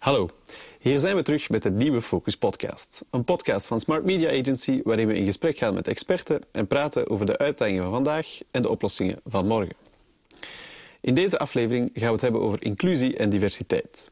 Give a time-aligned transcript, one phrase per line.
[0.00, 0.28] Hallo,
[0.78, 3.04] hier zijn we terug met de nieuwe Focus Podcast.
[3.10, 7.10] Een podcast van Smart Media Agency waarin we in gesprek gaan met experten en praten
[7.10, 9.74] over de uitdagingen van vandaag en de oplossingen van morgen.
[11.00, 14.10] In deze aflevering gaan we het hebben over inclusie en diversiteit.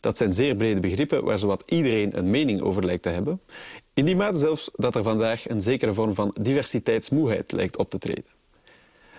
[0.00, 3.40] Dat zijn zeer brede begrippen waar zowat iedereen een mening over lijkt te hebben.
[3.94, 7.98] In die mate zelfs dat er vandaag een zekere vorm van diversiteitsmoeheid lijkt op te
[7.98, 8.38] treden.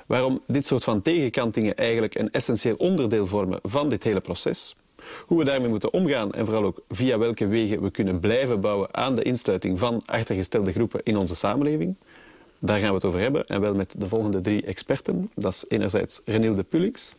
[0.08, 4.76] Waarom dit soort van tegenkantingen eigenlijk een essentieel onderdeel vormen van dit hele proces,
[5.26, 8.96] hoe we daarmee moeten omgaan en vooral ook via welke wegen we kunnen blijven bouwen
[8.96, 11.96] aan de insluiting van achtergestelde groepen in onze samenleving.
[12.60, 15.32] Daar gaan we het over hebben en wel met de volgende drie experten.
[15.36, 17.16] Dat is enerzijds Renilde Pulix.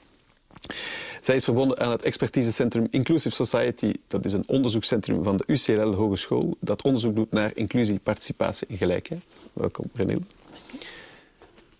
[1.20, 3.92] Zij is verbonden aan het expertisecentrum Inclusive Society.
[4.08, 8.76] Dat is een onderzoekscentrum van de UCLL Hogeschool dat onderzoek doet naar inclusie, participatie en
[8.76, 9.24] gelijkheid.
[9.52, 10.24] Welkom, Renilde.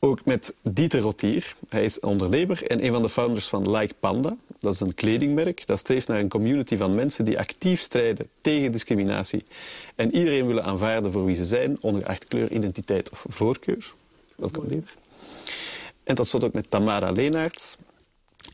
[0.05, 1.55] Ook met Dieter Rotier.
[1.69, 4.37] Hij is ondernemer en een van de founders van Like Panda.
[4.61, 8.73] Dat is een kledingmerk dat streeft naar een community van mensen die actief strijden tegen
[8.73, 9.45] discriminatie
[9.95, 13.95] en iedereen willen aanvaarden voor wie ze zijn, ongeacht kleur, identiteit of voorkeur.
[14.37, 14.95] Welkom, Dieter.
[16.05, 17.77] En tot slot ook met Tamara Leenaerts.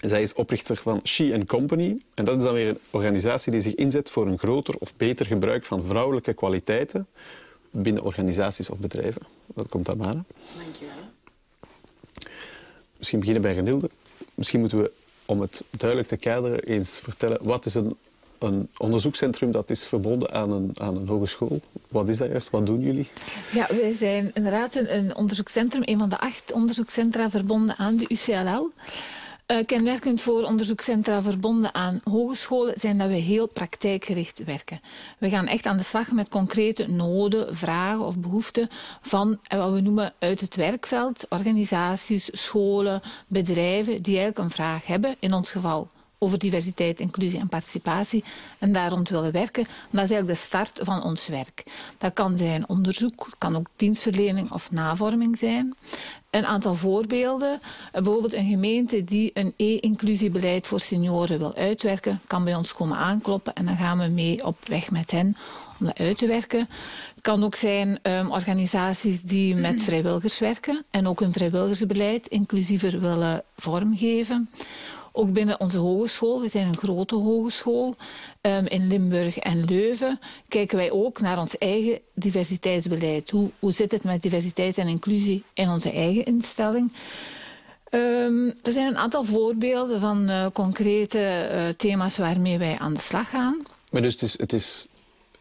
[0.01, 2.01] Zij is oprichter van She Company.
[2.15, 5.27] En dat is dan weer een organisatie die zich inzet voor een groter of beter
[5.27, 7.07] gebruik van vrouwelijke kwaliteiten
[7.71, 9.23] binnen organisaties of bedrijven.
[9.55, 10.25] Welkom, Tamara.
[10.57, 10.98] Dankjewel.
[12.99, 13.91] Misschien beginnen bij Renilde.
[14.35, 14.91] Misschien moeten we,
[15.27, 17.97] om het duidelijk te kaderen, eens vertellen wat is een,
[18.39, 21.61] een onderzoekscentrum dat is verbonden aan een, aan een hogeschool.
[21.89, 22.51] Wat is dat juist?
[22.51, 23.09] Wat doen jullie?
[23.53, 28.05] Ja, wij zijn inderdaad een, een onderzoekscentrum, een van de acht onderzoekscentra verbonden aan de
[28.09, 28.71] UCLL.
[29.53, 34.81] Uh, kenmerkend voor onderzoekscentra verbonden aan hogescholen zijn dat we heel praktijkgericht werken.
[35.19, 38.69] We gaan echt aan de slag met concrete noden, vragen of behoeften
[39.03, 44.87] van uh, wat we noemen uit het werkveld, organisaties, scholen, bedrijven die eigenlijk een vraag
[44.87, 45.89] hebben, in ons geval
[46.19, 48.25] over diversiteit, inclusie en participatie
[48.59, 49.65] en daar rond willen werken.
[49.65, 51.63] Dat is eigenlijk de start van ons werk.
[51.99, 55.75] Dat kan zijn onderzoek, kan ook dienstverlening of navorming zijn.
[56.31, 57.61] Een aantal voorbeelden.
[57.93, 63.55] Bijvoorbeeld een gemeente die een e-inclusiebeleid voor senioren wil uitwerken, kan bij ons komen aankloppen
[63.55, 65.37] en dan gaan we mee op weg met hen
[65.81, 66.69] om dat uit te werken.
[67.15, 73.01] Het kan ook zijn um, organisaties die met vrijwilligers werken en ook een vrijwilligersbeleid inclusiever
[73.01, 74.51] willen vormgeven.
[75.13, 77.97] Ook binnen onze hogeschool, we zijn een grote hogeschool
[78.43, 83.31] um, in Limburg en Leuven, kijken wij ook naar ons eigen diversiteitsbeleid.
[83.31, 86.93] Hoe, hoe zit het met diversiteit en inclusie in onze eigen instelling?
[87.91, 93.01] Um, er zijn een aantal voorbeelden van uh, concrete uh, thema's waarmee wij aan de
[93.01, 93.67] slag gaan.
[93.91, 94.87] Maar dus het is, het is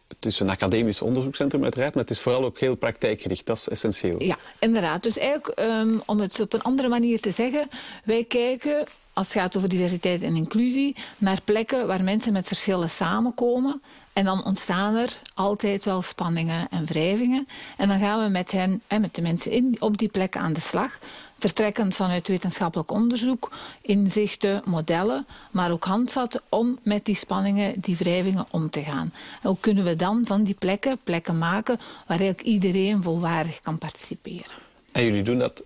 [0.07, 3.45] het is een academisch onderzoekscentrum uiteraard, maar het is vooral ook heel praktijkgericht.
[3.45, 4.23] Dat is essentieel.
[4.23, 5.03] Ja, inderdaad.
[5.03, 7.69] Dus eigenlijk, um, om het op een andere manier te zeggen,
[8.03, 8.85] wij kijken
[9.17, 13.81] als het gaat over diversiteit en inclusie, naar plekken waar mensen met verschillen samenkomen.
[14.13, 17.47] En dan ontstaan er altijd wel spanningen en wrijvingen.
[17.77, 20.59] En dan gaan we met hen, met de mensen in, op die plekken aan de
[20.59, 20.99] slag.
[21.39, 23.51] Vertrekkend vanuit wetenschappelijk onderzoek,
[23.81, 29.13] inzichten, modellen, maar ook handvatten om met die spanningen, die wrijvingen om te gaan.
[29.41, 31.77] En hoe kunnen we dan van die plekken plekken maken
[32.07, 34.55] waar eigenlijk iedereen volwaardig kan participeren?
[34.91, 35.63] En jullie doen dat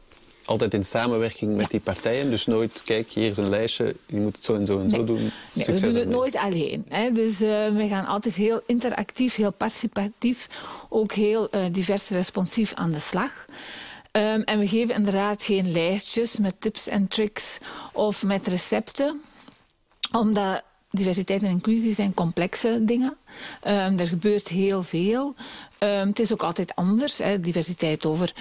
[0.51, 2.29] altijd in samenwerking met die partijen.
[2.29, 5.03] Dus nooit, kijk, hier is een lijstje, je moet het zo en zo en zo
[5.03, 5.31] doen.
[5.53, 6.85] Nee, we doen het nooit alleen.
[6.89, 7.11] Hè.
[7.11, 10.47] Dus uh, we gaan altijd heel interactief, heel participatief,
[10.89, 13.45] ook heel uh, divers responsief aan de slag.
[14.11, 17.57] Um, en we geven inderdaad geen lijstjes met tips en tricks
[17.93, 19.21] of met recepten,
[20.11, 23.17] omdat diversiteit en inclusie zijn complexe dingen.
[23.67, 25.35] Um, er gebeurt heel veel.
[25.79, 27.17] Um, het is ook altijd anders.
[27.17, 27.39] Hè.
[27.39, 28.33] Diversiteit over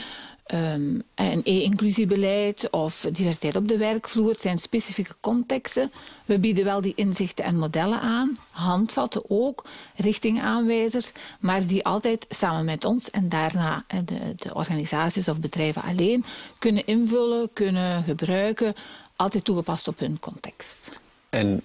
[0.54, 4.30] um, een e-inclusiebeleid of diversiteit op de werkvloer.
[4.30, 5.92] Het zijn specifieke contexten.
[6.24, 9.64] We bieden wel die inzichten en modellen aan, handvatten ook,
[9.96, 16.24] richtingaanwijzers, maar die altijd samen met ons en daarna de, de organisaties of bedrijven alleen
[16.58, 18.74] kunnen invullen, kunnen gebruiken,
[19.16, 20.88] altijd toegepast op hun context.
[21.28, 21.62] En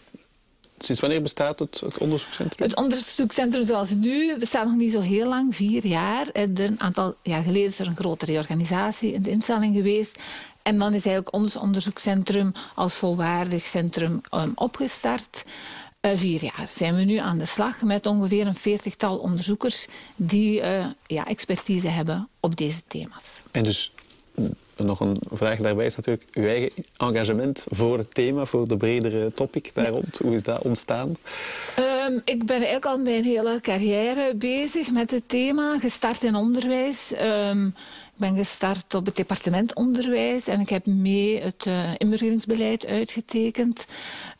[0.85, 2.67] Sinds wanneer bestaat het, het, onderzoekscentrum?
[2.67, 6.27] Het onderzoekscentrum zoals nu bestaat nog niet zo heel lang, vier jaar.
[6.33, 10.19] Een aantal jaar geleden is er een grote reorganisatie in de instelling geweest.
[10.61, 15.43] En dan is eigenlijk ons onderzoekscentrum als volwaardig centrum um, opgestart.
[16.01, 20.61] Uh, vier jaar zijn we nu aan de slag met ongeveer een veertigtal onderzoekers die
[20.61, 23.41] uh, ja, expertise hebben op deze thema's.
[23.51, 23.91] En dus
[24.75, 29.31] nog een vraag daarbij is natuurlijk uw eigen engagement voor het thema, voor de bredere
[29.31, 30.17] topic daar rond.
[30.17, 31.15] Hoe is dat ontstaan?
[31.79, 37.11] Um, ik ben eigenlijk al mijn hele carrière bezig met het thema, gestart in onderwijs.
[37.21, 37.67] Um,
[38.15, 43.85] ik ben gestart op het departement onderwijs en ik heb mee het uh, inburgeringsbeleid uitgetekend.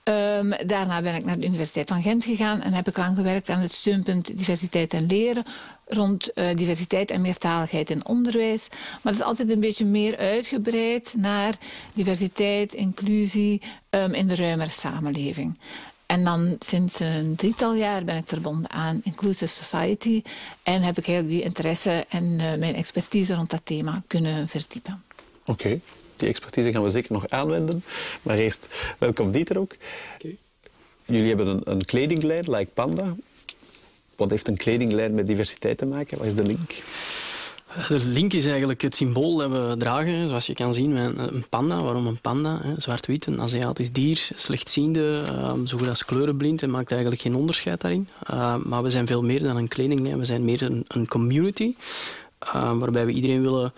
[0.05, 3.49] Ehm, daarna ben ik naar de Universiteit van Gent gegaan en heb ik lang gewerkt
[3.49, 5.43] aan het steunpunt diversiteit en leren
[5.85, 8.67] rond uh, diversiteit en meertaligheid in onderwijs.
[8.69, 11.53] Maar het is altijd een beetje meer uitgebreid naar
[11.93, 15.57] diversiteit, inclusie um, in de ruimere samenleving.
[16.05, 20.21] En dan sinds een drietal jaar ben ik verbonden aan Inclusive Society
[20.63, 25.03] en heb ik heel die interesse en uh, mijn expertise rond dat thema kunnen verdiepen.
[25.45, 25.79] Oké.
[26.15, 27.83] Die expertise gaan we zeker nog aanwenden.
[28.21, 28.67] Maar eerst,
[28.97, 29.71] welkom Dieter ook.
[30.15, 30.37] Okay.
[31.05, 33.15] Jullie hebben een, een kledinglijn, Like Panda.
[34.15, 36.17] Wat heeft een kledinglijn met diversiteit te maken?
[36.17, 36.71] Wat is de link?
[37.87, 41.83] De link is eigenlijk het symbool dat we dragen, zoals je kan zien, een panda.
[41.83, 42.61] Waarom een panda?
[42.77, 47.81] Zwart-wit, een Aziatisch dier, slechtziende, ehm, zo goed als kleurenblind en maakt eigenlijk geen onderscheid
[47.81, 48.09] daarin.
[48.23, 51.75] Ehm, maar we zijn veel meer dan een kledinglijn, we zijn meer een, een community.
[52.39, 53.73] Ehm, waarbij we iedereen willen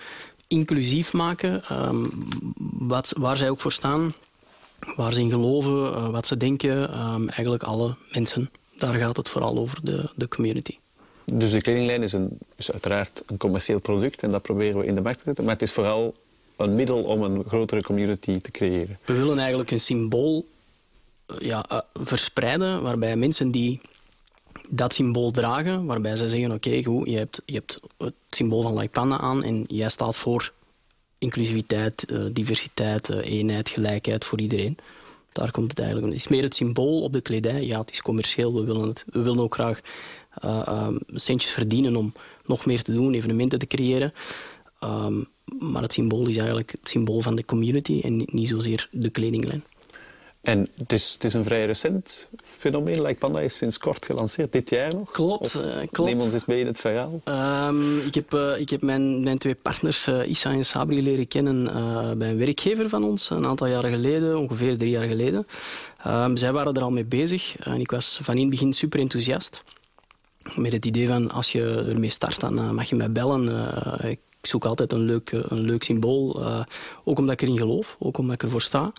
[0.48, 2.06] inclusief maken, ehm,
[2.78, 4.14] wat, waar zij ook voor staan,
[4.96, 7.06] waar ze in geloven, uh, wat ze denken.
[7.08, 8.52] Um, eigenlijk alle mensen.
[8.78, 10.78] Daar gaat het vooral over, de, de community.
[11.26, 14.96] Dus de kledinglijn is, een, is uiteraard een commercieel product en dat proberen we in
[14.96, 15.44] de markt te zetten.
[15.44, 16.16] Maar het is vooral
[16.56, 18.98] een middel om een grotere community te creëren.
[19.06, 20.46] We willen eigenlijk een symbool
[21.32, 23.82] uh, ja, uh, verspreiden waarbij mensen die
[24.70, 28.74] dat symbool dragen, waarbij zij zeggen, oké, goed, je hebt, je hebt het symbool van
[28.78, 30.54] Like Panda aan en jij staat voor
[31.18, 34.78] inclusiviteit, uh, diversiteit, uh, eenheid, gelijkheid voor iedereen.
[35.32, 36.14] Daar komt het eigenlijk om.
[36.14, 37.66] Het is meer het symbool op de kledij.
[37.66, 38.54] Ja, het is commercieel.
[38.54, 39.82] We willen, het, we willen ook graag
[40.46, 42.14] uh, um, centjes verdienen om
[42.46, 44.14] nog meer te doen, evenementen te creëren.
[44.84, 45.28] Um,
[45.60, 49.64] maar het symbool is eigenlijk het symbool van de community en niet zozeer de kledinglijn.
[50.48, 53.02] En het is, het is een vrij recent fenomeen.
[53.02, 55.12] Like Panda is sinds kort gelanceerd, dit jaar nog.
[55.12, 55.62] Klopt, uh,
[55.92, 56.10] klopt.
[56.10, 57.22] Neem ons eens mee in het verhaal.
[57.70, 61.28] Um, ik heb, uh, ik heb mijn, mijn twee partners, uh, Issa en Sabri, leren
[61.28, 61.64] kennen
[62.18, 63.30] bij een werkgever van ons.
[63.30, 65.48] Een aantal jaren geleden, ongeveer drie jaar geleden.
[66.08, 67.58] Um, zij waren er al mee bezig.
[67.60, 69.62] en ik was van in het begin super enthousiast.
[70.56, 73.50] Met het idee van, als je ermee start, dan mag je mij bellen.
[74.10, 76.46] ik zoek altijd een leuk, een leuk symbool.
[77.04, 78.94] ook omdat ik erin geloof, ook omdat ik ervoor sta.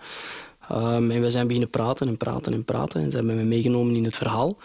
[0.72, 3.02] Um, en we zijn beginnen praten en praten en praten.
[3.02, 4.56] En ze hebben me meegenomen in het verhaal.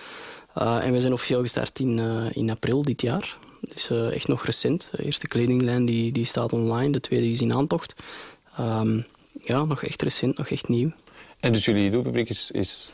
[0.57, 3.37] Uh, en we zijn officieel gestart in, uh, in april dit jaar.
[3.59, 4.89] Dus uh, echt nog recent.
[4.91, 7.95] De eerste kledinglijn die, die staat online, de tweede is in aantocht.
[8.59, 9.05] Um,
[9.43, 10.91] ja, nog echt recent, nog echt nieuw.
[11.39, 12.93] En dus jullie doelpubliek is, is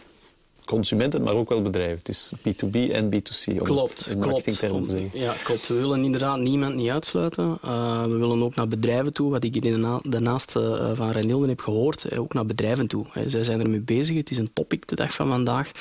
[0.70, 2.00] consumenten, maar ook wel bedrijven.
[2.04, 5.20] Is B2B en B2C, om klopt, het in marketingtermen te zeggen.
[5.20, 5.68] Ja, klopt.
[5.68, 7.58] We willen inderdaad niemand niet uitsluiten.
[7.66, 11.62] Uh, we willen ook naar bedrijven toe, wat ik hier daarnaast uh, van Renilden heb
[11.62, 13.06] gehoord, uh, ook naar bedrijven toe.
[13.26, 14.16] zij zijn ermee bezig.
[14.16, 15.72] Het is een topic de dag van vandaag.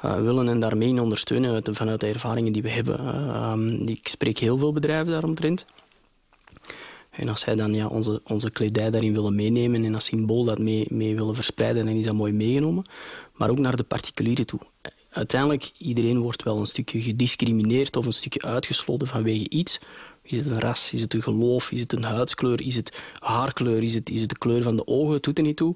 [0.00, 3.26] we willen hen daarmee ondersteunen vanuit de ervaringen die we hebben.
[3.50, 5.64] Um, ik spreek heel veel bedrijven daaromtrent.
[7.18, 10.58] En als zij dan ja, onze, onze kledij daarin willen meenemen en als symbool dat
[10.58, 12.84] mee, mee willen verspreiden, dan is dat mooi meegenomen.
[13.38, 14.60] Maar ook naar de particulieren toe.
[15.10, 19.80] Uiteindelijk, iedereen wordt wel een stukje gediscrimineerd of een stukje uitgesloten vanwege iets.
[20.22, 23.82] Is het een ras, is het een geloof, is het een huidskleur, is het haarkleur,
[23.82, 25.74] is het, is het de kleur van de ogen, het doet er niet toe.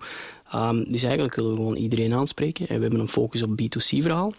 [0.55, 2.69] Um, dus eigenlijk willen we gewoon iedereen aanspreken.
[2.69, 4.33] En we hebben een focus op B2C-verhaal.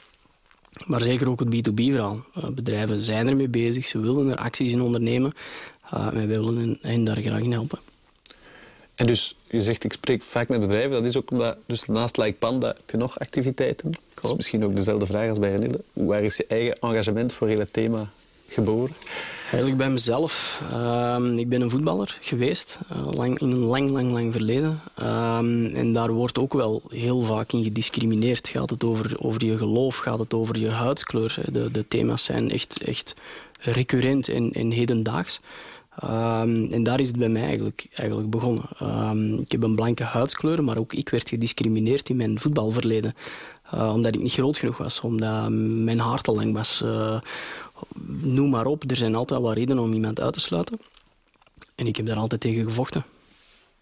[0.85, 2.25] Maar zeker ook het B2B-verhaal.
[2.37, 5.33] Uh, bedrijven zijn ermee bezig, ze willen er acties in ondernemen.
[5.93, 7.79] Uh, en wij willen hen daar graag in helpen.
[8.95, 10.91] En dus, je zegt, ik spreek vaak met bedrijven.
[10.91, 13.91] Dat is ook omdat, dus naast Like Panda heb je nog activiteiten.
[14.13, 15.79] Dat is misschien ook dezelfde vraag als bij Renille.
[15.93, 18.09] Waar is je eigen engagement voor het thema
[18.47, 18.95] geboren?
[19.43, 20.61] Eigenlijk bij mezelf.
[20.71, 24.81] Uh, ik ben een voetballer geweest, uh, lang, in een lang, lang, lang verleden.
[24.99, 25.37] Uh,
[25.77, 28.47] en daar wordt ook wel heel vaak in gediscrimineerd.
[28.47, 31.35] Gaat het over, over je geloof, gaat het over je huidskleur.
[31.51, 33.15] De, de thema's zijn echt, echt
[33.59, 35.39] recurrent en, en hedendaags.
[36.03, 38.63] Um, en daar is het bij mij eigenlijk, eigenlijk begonnen.
[38.81, 43.15] Um, ik heb een blanke huidskleur, maar ook ik werd gediscrimineerd in mijn voetbalverleden.
[43.73, 46.81] Uh, omdat ik niet groot genoeg was, omdat mijn haar te lang was.
[46.85, 47.21] Uh,
[48.21, 50.79] noem maar op, er zijn altijd wel redenen om iemand uit te sluiten.
[51.75, 53.03] En ik heb daar altijd tegen gevochten.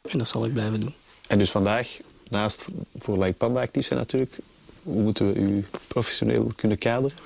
[0.02, 0.94] En dat zal ik blijven doen.
[1.28, 1.98] En dus vandaag,
[2.30, 2.68] naast
[3.00, 4.38] voor Like Panda actief zijn natuurlijk,
[4.84, 7.18] hoe moeten we u professioneel kunnen kaderen?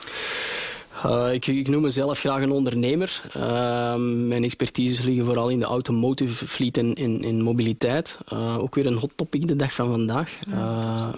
[1.06, 3.22] Uh, ik, ik, noem mezelf graag een ondernemer.
[3.38, 3.96] Uh,
[4.28, 8.18] mijn expertises liggen vooral in de automotive fleet en in, mobiliteit.
[8.34, 10.40] Uh, ook weer een hot topic de dag van vandaag.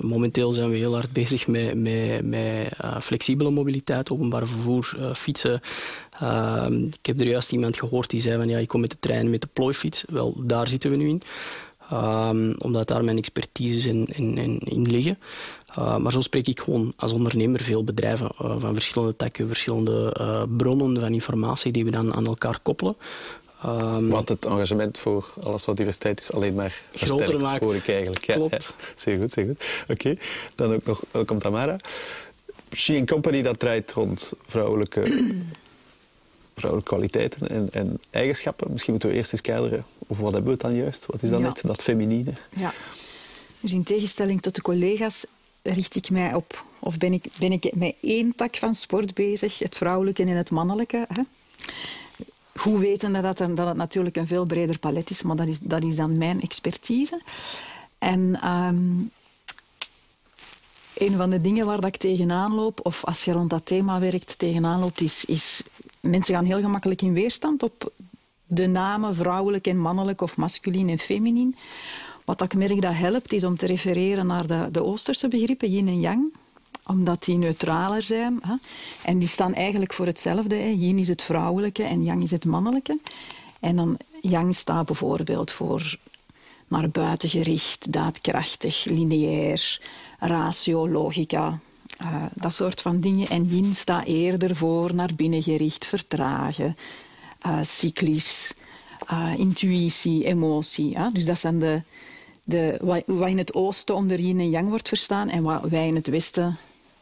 [0.02, 5.60] momenteel zijn we heel hard bezig met, met, met flexibele mobiliteit, openbaar vervoer, fietsen.
[6.20, 9.00] Ehm, ik heb er juist iemand gehoord die zei van ja, ik kom met de
[9.00, 10.04] trein met de plooifiets.
[10.10, 11.22] Wel, daar zitten we nu in.
[11.94, 15.18] Um, omdat daar mijn expertises in, in, in, in liggen.
[15.78, 20.16] Uh, maar zo spreek ik gewoon als ondernemer veel bedrijven uh, van verschillende takken, verschillende
[20.20, 22.96] uh, bronnen van informatie die we dan aan elkaar koppelen.
[23.64, 27.64] Ehm, wat het engagement voor alles wat diversiteit is alleen maar groter maakt.
[27.64, 28.26] hoor ik eigenlijk.
[28.26, 28.52] Ja, Klopt.
[28.52, 28.60] ja.
[28.96, 29.64] Zeer goed, zeer goed.
[29.88, 30.16] Oké,
[30.56, 31.78] dan ook nog, welkom Tamara.
[32.76, 35.02] She Company dat draait rond vrouwelijke,
[36.56, 38.72] vrouwelijke kwaliteiten en, en eigenschappen.
[38.72, 41.06] Misschien moeten we eerst eens kaderen over wat hebben we het dan juist?
[41.06, 41.46] Wat is dat Ja.
[41.46, 42.34] net, dat feminine?
[42.56, 42.74] Ja.
[43.60, 45.26] Dus in tegenstelling tot de collega's
[45.74, 49.60] richt ik mij op, of ben ik, ben ik met één tak van sport bezig,
[49.60, 51.06] het vrouwelijke en het mannelijke.
[51.14, 51.22] Hè?
[52.56, 55.84] Goed wetende dat, dat het natuurlijk een veel breder palet is, maar dat is, dat
[55.84, 57.22] is dan mijn expertise.
[57.98, 59.00] En ehm,
[60.98, 64.00] een van de dingen waar dat ik tegenaan loop, of als je rond dat thema
[64.00, 65.64] werkt tegenaan loopt, is, is
[66.02, 67.92] mensen gaan heel gemakkelijk in weerstand op
[68.46, 71.56] de namen vrouwelijk en mannelijk of masculin en feminien.
[72.28, 75.88] Wat ik merk dat helpt, is om te refereren naar de, de Oosterse begrippen, yin
[75.88, 76.34] en yang
[76.86, 78.40] omdat die neutraler zijn.
[78.42, 78.54] Hè?
[79.04, 80.56] En die staan eigenlijk voor hetzelfde.
[80.56, 80.68] Hè?
[80.68, 83.00] Yin is het vrouwelijke en yang is het mannelijke.
[83.60, 85.98] En dan yang staat bijvoorbeeld voor
[86.68, 89.82] naar buiten gericht, daadkrachtig, lineair,
[90.20, 91.60] ratio, logica.
[91.98, 93.28] eh, dat soort van dingen.
[93.28, 96.78] En yin staat eerder voor naar binnen gericht, vertragen,
[97.40, 98.54] eh, cyclisch,
[99.08, 100.98] eh, intuïtie, emotie.
[100.98, 101.12] Hè?
[101.12, 101.82] Dus dat zijn de,
[102.48, 105.96] de, wat, in het oosten onder yin en yang wordt verstaan en wat wij in
[105.96, 106.58] het westen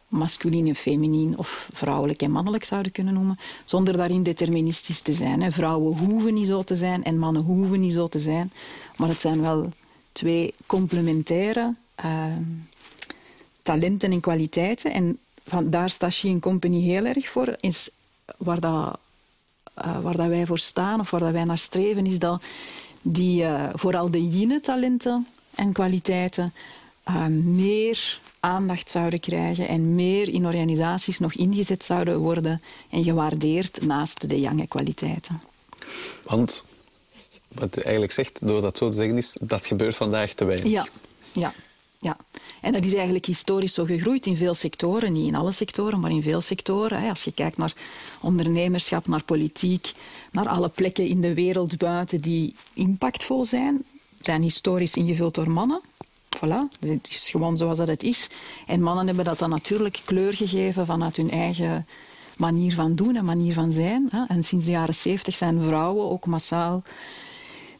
[0.08, 5.52] masculin en feminien of vrouwelijk en mannelijk zouden kunnen noemen, zonder daarin deterministisch te zijn.
[5.52, 8.52] Vrouwen hoeven niet zo te zijn en mannen hoeven niet zo te zijn,
[8.98, 9.70] maar het zijn wel
[10.12, 12.26] twee complementaire eh,
[13.62, 14.94] talenten en kwaliteiten.
[14.94, 17.56] En van, daar staat She Company heel erg voor.
[17.60, 17.90] Is
[18.38, 18.98] waar, dat,
[19.74, 22.44] eh, waar dat wij voor staan of waar dat wij naar streven, is dat
[23.02, 26.54] die eh, vooral de yin-talenten en kwaliteiten
[27.04, 33.86] eh, meer aandacht zouden krijgen en meer in organisaties nog ingezet zouden worden en gewaardeerd
[33.86, 35.42] naast de yang kwaliteiten.
[36.24, 36.64] Want
[37.48, 40.72] wat je eigenlijk zegt, door dat zo te zeggen, is dat gebeurt vandaag te weinig.
[40.72, 40.88] Ja,
[41.32, 41.54] ja,
[42.00, 42.18] ja.
[42.62, 45.14] En dat is eigenlijk historisch zo gegroeid in veel sectoren.
[45.14, 47.10] Niet in alle sectoren, maar in veel sectoren.
[47.10, 47.74] Als je kijkt naar
[48.22, 49.92] ondernemerschap, naar politiek,
[50.32, 53.84] naar alle plekken in de wereld buiten die impactvol zijn,
[54.26, 55.82] zijn historisch ingevuld door mannen.
[56.38, 58.28] Voilà, het is gewoon zoals dat het is.
[58.68, 61.86] En mannen hebben dat dan natuurlijk kleur gegeven vanuit hun eigen
[62.38, 64.10] manier van doen en manier van zijn.
[64.28, 66.84] En sinds de jaren zeventig zijn vrouwen ook massaal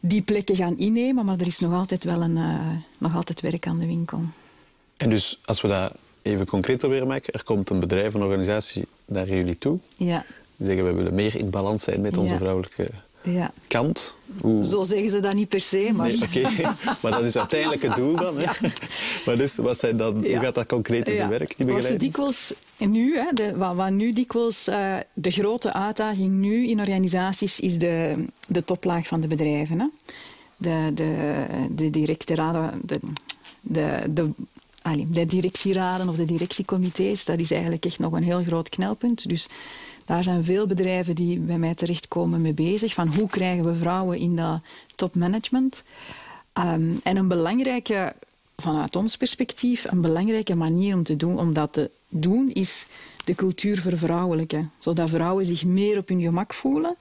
[0.00, 2.60] die plekken gaan innemen, maar er is nog altijd wel een, eh,
[2.98, 4.20] nog altijd werk aan de winkel.
[4.96, 8.84] En dus als we dat even concreet proberen maken, er komt een bedrijf, een organisatie
[9.04, 9.78] naar jullie toe.
[9.96, 10.24] Ja,
[10.56, 12.38] Die zeggen, we willen meer in balans zijn met onze Ja.
[12.38, 12.90] vrouwelijke
[13.26, 13.52] ja.
[13.68, 14.14] kant.
[14.40, 14.64] Hoe...
[14.64, 16.08] Zo zeggen ze dat niet per se, maar...
[16.08, 16.74] Nee, oké.
[17.02, 18.38] maar dat is uiteindelijk het doel dan.
[18.38, 18.68] Hè?
[19.26, 22.54] Maar dus, wat zijn dan, hoe gaat dat concreet in zijn werk, die ze dikwijls
[22.78, 27.78] nu, hè, de, wat, wat nu dikwijls eh, de grote uitdaging nu in organisaties is
[27.78, 29.80] de, de toplaag van de bedrijven.
[29.80, 29.86] Hè.
[30.56, 33.00] De, de, de directeraden, de,
[33.60, 34.30] de, de,
[35.08, 39.28] de directieraden of de directiecomité's, dat is eigenlijk echt nog een heel groot knelpunt.
[39.28, 39.48] Dus
[40.06, 42.94] daar zijn veel bedrijven die bij mij terechtkomen mee bezig.
[42.94, 44.60] Van hoe krijgen we vrouwen in dat
[44.94, 45.84] topmanagement?
[46.52, 48.14] Ehm, en een belangrijke,
[48.56, 52.86] vanuit ons perspectief, een belangrijke manier om, te doen, om dat te doen, is
[53.24, 54.72] de cultuur vervrouwelijken.
[54.78, 56.96] Zodat vrouwen zich meer op hun gemak voelen,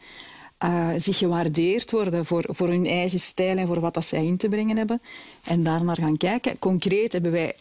[0.57, 4.37] eh, zich gewaardeerd worden voor, voor hun eigen stijl en voor wat dat zij in
[4.37, 5.01] te brengen hebben.
[5.43, 6.59] En daarnaar gaan kijken.
[6.59, 7.55] Concreet hebben wij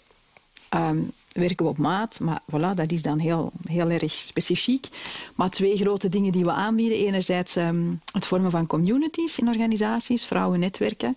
[0.69, 0.99] ehm,
[1.35, 4.89] werken we op maat, maar voilà, dat is dan heel, heel erg specifiek.
[5.35, 6.99] Maar twee grote dingen die we aanbieden.
[6.99, 11.17] Enerzijds ehm, het vormen van communities in organisaties, vrouwennetwerken.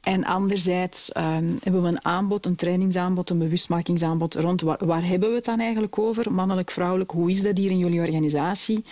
[0.00, 5.34] En anderzijds ehm, hebben we een aanbod, een trainingsaanbod, een bewustmakingsaanbod rond waar, hebben we
[5.34, 6.32] het dan eigenlijk over?
[6.32, 8.84] Mannelijk, vrouwelijk, hoe is dat hier in jullie organisatie?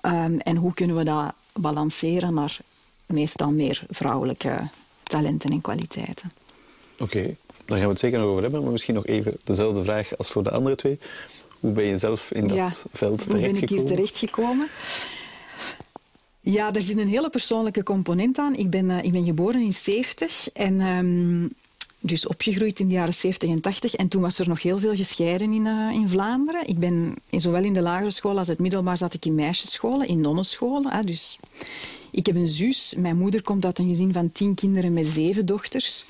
[0.00, 2.58] Ehm, en hoe kunnen we dat balanceren naar
[3.06, 4.68] meestal meer vrouwelijke
[5.02, 6.30] talenten en kwaliteiten?
[6.98, 7.36] Oké,
[7.68, 8.62] daar gaan we het zeker nog over hebben.
[8.62, 10.98] Maar misschien nog even dezelfde vraag als voor de andere twee.
[11.60, 13.86] Hoe ben je zelf in dat Ja, veld Hoe ben ik hier terechtgekomen?
[13.94, 14.68] terechtgekomen?
[16.40, 18.54] Ja, er zit een hele persoonlijke component aan.
[18.56, 21.46] Ik ben, eh, ik ben geboren in 70 en ehm,
[22.00, 23.94] dus opgegroeid in de jaren 70 en 80.
[23.94, 26.68] En toen was er nog heel veel gescheiden in, eh, in Vlaanderen.
[26.68, 30.08] Ik ben in- zowel in de lagere school als het middelbaar zat ik in meisjesscholen,
[30.08, 30.92] in nonnenscholen.
[30.92, 31.38] Hè, dus
[32.10, 32.94] ik heb een zus.
[32.98, 36.04] Mijn moeder komt uit een gezin van tien kinderen met zeven dochters.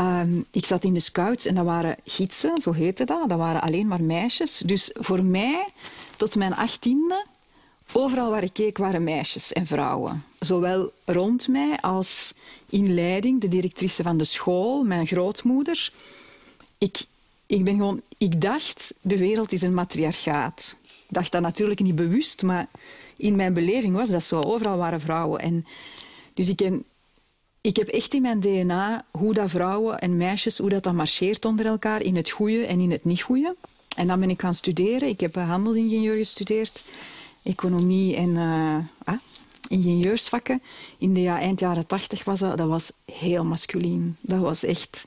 [0.00, 3.28] Ehm, ik zat in de scouts en dat waren gidsen, zo heette dat.
[3.28, 4.58] Dat waren alleen maar meisjes.
[4.58, 5.66] Dus voor mij,
[6.16, 7.26] tot mijn achttiende,
[7.92, 10.24] overal waar ik keek waren meisjes en vrouwen.
[10.38, 12.34] Zowel rond mij als
[12.70, 15.92] in leiding, de directrice van de school, mijn grootmoeder.
[16.78, 17.04] Ik,
[17.46, 18.00] ik ben gewoon...
[18.18, 20.76] Ik dacht, de wereld is een matriarchaat.
[21.08, 22.66] dacht dat natuurlijk niet bewust, maar
[23.16, 24.40] in mijn beleving was dat zo.
[24.40, 25.40] Overal waren vrouwen.
[25.40, 25.66] En
[26.34, 26.70] dus ik,
[27.60, 31.44] ik heb echt in mijn DNA hoe dat vrouwen en meisjes, hoe dat, dat marcheert
[31.44, 33.56] onder elkaar in het goede en in het niet goede.
[33.96, 35.08] En dan ben ik gaan studeren.
[35.08, 36.82] Ik heb handelsingenieur gestudeerd,
[37.42, 39.18] economie en uh, ah,
[39.68, 40.62] ingenieursvakken.
[40.98, 44.16] In de ja, eind jaren tachtig was dat, dat was heel masculien.
[44.20, 45.06] Dat was echt...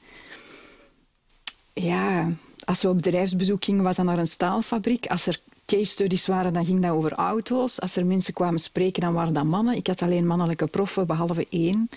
[1.74, 2.32] Ja,
[2.66, 5.08] als we op bedrijfsbezoek gingen, was dat naar een staalfabriek.
[5.08, 7.82] Als er case studies waren, dan ging dat over auto's.
[7.82, 9.76] Als er mensen kwamen spreken, dan waren dat mannen.
[9.76, 11.90] Ik had alleen mannelijke proffen, behalve één.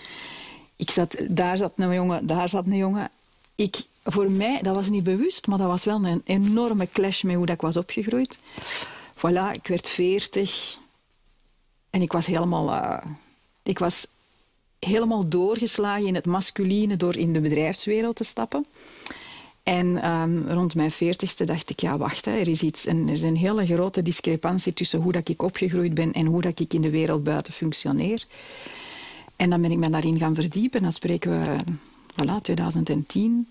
[0.77, 3.09] Ik zat, daar zat een jongen, daar zat een jongen.
[3.55, 7.35] Ik, voor mij, dat was niet bewust, maar dat was wel een enorme clash met
[7.35, 8.39] hoe dat ik was opgegroeid.
[9.15, 10.77] Voilà, ik werd veertig.
[11.89, 12.67] En ik was helemaal...
[12.67, 12.97] Uh,
[13.63, 14.07] ik was
[14.79, 18.65] helemaal doorgeslagen in het masculine door in de bedrijfswereld te stappen.
[19.63, 23.13] En um, rond mijn veertigste dacht ik, ja wacht, hè, er, is iets, en er
[23.13, 26.73] is een hele grote discrepantie tussen hoe dat ik opgegroeid ben en hoe dat ik
[26.73, 28.25] in de wereld buiten functioneer.
[29.37, 30.81] En dan ben ik me daarin gaan verdiepen.
[30.81, 31.55] Dan spreken we,
[32.11, 33.47] voilà, 2010,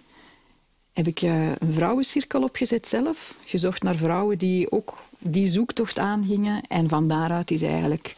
[0.92, 3.34] heb ik uh, een vrouwencirkel opgezet zelf.
[3.44, 6.62] Gezocht naar vrouwen die ook die zoektocht aangingen.
[6.68, 8.14] En van daaruit is eigenlijk,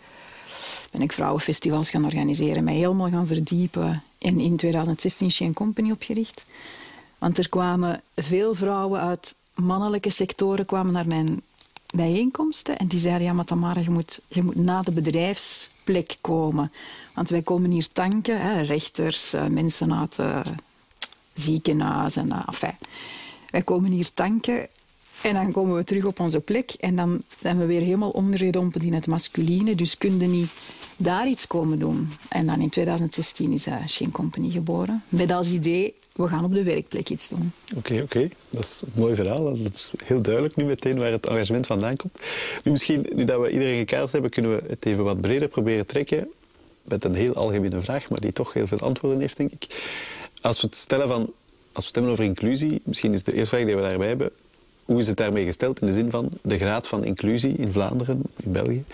[0.90, 4.02] ben ik vrouwenfestivals gaan organiseren, mij helemaal gaan verdiepen.
[4.18, 6.46] En in 2016 Shane Company opgericht.
[7.18, 11.42] Want er kwamen veel vrouwen uit mannelijke sectoren kwamen naar mijn
[11.94, 12.78] bijeenkomsten.
[12.78, 16.72] En die zeiden, ja, maar Tamara, je moet, je moet na de bedrijfsplek komen.
[17.18, 20.40] Want wij komen hier tanken, hè, rechters, eh, mensen uit uh,
[21.32, 22.26] ziekenhuizen.
[22.26, 22.76] Uh, enfin.
[23.50, 24.66] Wij komen hier tanken
[25.22, 26.70] en dan komen we terug op onze plek.
[26.70, 29.75] En dan zijn we weer helemaal ondergedompeld in het masculine.
[29.75, 30.50] Dus kunnen niet
[30.96, 32.08] daar iets komen doen.
[32.28, 35.02] En dan in 2016 is Shane Company geboren.
[35.08, 37.52] Met als idee, we gaan op de werkplek iets doen.
[37.76, 38.28] Oké, oké.
[38.50, 39.44] Dat is een mooi verhaal.
[39.44, 42.18] Dat is heel duidelijk nu meteen waar het engagement vandaan komt.
[42.64, 45.87] Nu misschien, nu dat we iedereen gekaderd hebben, kunnen we het even wat breder proberen
[45.87, 46.28] trekken.
[46.88, 49.66] Met een heel algemene vraag, maar die toch heel veel antwoorden heeft, denk ik.
[50.40, 51.33] Als we het stellen van...
[51.73, 54.30] Als we het hebben over inclusie, misschien is de eerste vraag die we daarbij hebben...
[54.85, 58.23] Hoe is het daarmee gesteld in de zin van de graad van inclusie in Vlaanderen,
[58.37, 58.85] in België?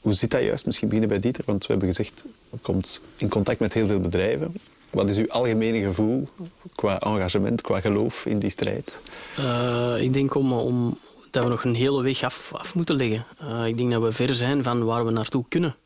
[0.00, 0.66] Hoe zit dat juist?
[0.66, 4.00] Misschien beginnen bij Dieter, want we hebben gezegd, je komt in contact met heel veel
[4.00, 4.54] bedrijven.
[4.90, 6.28] Wat is uw algemene gevoel
[6.74, 9.00] qua engagement, qua geloof in die strijd?
[9.38, 10.98] Uh, ik denk om, om,
[11.30, 13.26] dat we nog een hele weg af, af moeten leggen.
[13.42, 15.76] Uh, ik denk dat we ver zijn van waar we naartoe kunnen.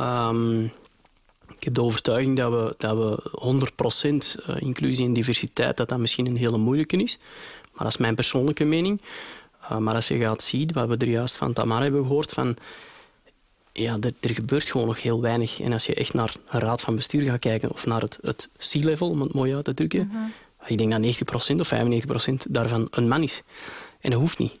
[0.00, 0.64] Um,
[1.56, 3.30] ik heb de overtuiging dat we, dat we
[4.36, 7.18] 100% eh, inclusie en diversiteit, dat dat misschien een hele moeilijke is.
[7.62, 9.00] Maar dat is mijn persoonlijke mening.
[9.62, 12.56] Uh, maar als je gaat zien, wat we er juist van Tamara hebben gehoord, van
[13.72, 15.60] ja, er, er, gebeurt gewoon nog heel weinig.
[15.60, 18.50] En als je echt naar een raad van bestuur gaat kijken of naar het, het
[18.58, 20.18] C-level, om het mooi uit te drukken, uh
[20.66, 23.42] ik denk dat 90% of 95% daarvan een man is.
[24.00, 24.58] En dat hoeft niet.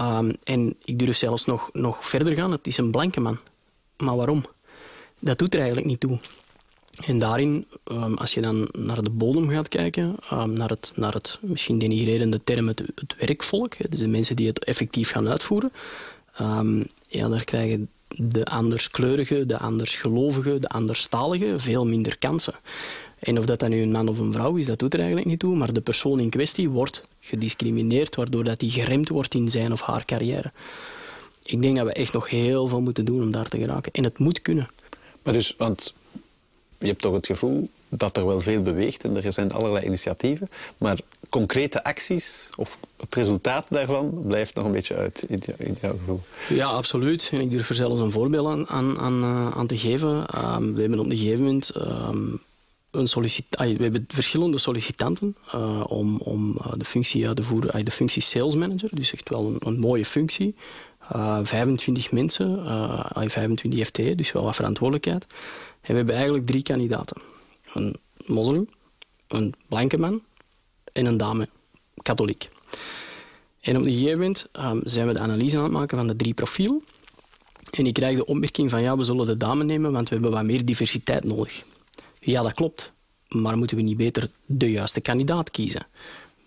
[0.00, 2.50] Um, en ik durf zelfs nog, nog verder gaan.
[2.50, 3.38] Het is een blanke man.
[3.96, 4.44] Maar waarom?
[5.18, 6.18] Dat doet er eigenlijk niet toe.
[7.06, 11.12] En daarin, um, als je dan naar de bodem gaat kijken, um, naar, het, naar
[11.12, 15.72] het misschien denigrerende term het, het werkvolk, dus de mensen die het effectief gaan uitvoeren,
[17.08, 22.54] ja, daar krijgen de anderskleurige, de andersgelovige, de anderstalige veel minder kansen.
[23.18, 25.28] En of dat dan nu een man of een vrouw is, dat doet er eigenlijk
[25.28, 25.56] niet toe.
[25.56, 29.80] Maar de persoon in kwestie wordt gediscrimineerd, waardoor dat hij geremd wordt in zijn of
[29.80, 30.52] haar carrière.
[31.44, 33.92] Ik denk dat we echt nog heel veel moeten doen om daar te geraken.
[33.92, 34.68] En het moet kunnen.
[35.22, 35.94] Maar dus, want
[36.78, 40.48] je hebt toch het gevoel dat er wel veel beweegt en er zijn allerlei initiatieven,
[40.78, 45.42] maar concrete acties of het resultaat daarvan blijft nog een beetje uit in,
[45.80, 46.20] jouw gevoel.
[46.48, 47.30] Ja, absoluut.
[47.32, 50.26] En ik durf er zelfs een voorbeeld aan, aan, aan, eh, te geven.
[50.26, 52.40] Ehm, we hebben op een gegeven moment um,
[52.94, 57.90] een we hebben verschillende sollicitanten uh, om, om uh, de functie uit te voeren, de
[57.90, 60.54] functie sales manager, dus echt wel een, een mooie functie.
[61.42, 62.64] 25 mensen,
[63.14, 65.26] 25 FTE, dus wel wat verantwoordelijkheid.
[65.80, 67.22] En we hebben eigenlijk drie kandidaten.
[67.72, 68.68] Een moslim,
[69.28, 70.22] een blanke man
[70.92, 71.48] en een dame,
[72.02, 72.48] katholiek.
[73.60, 76.16] En op een gegeven moment um, zijn we de analyse aan het maken van de
[76.16, 76.84] drie profielen.
[77.70, 80.32] En ik krijg de opmerking van ja, we zullen de dame nemen, want we hebben
[80.32, 81.64] wat meer diversiteit nodig.
[82.24, 82.92] Ja, dat klopt.
[83.28, 85.86] Maar moeten we niet beter de juiste kandidaat kiezen?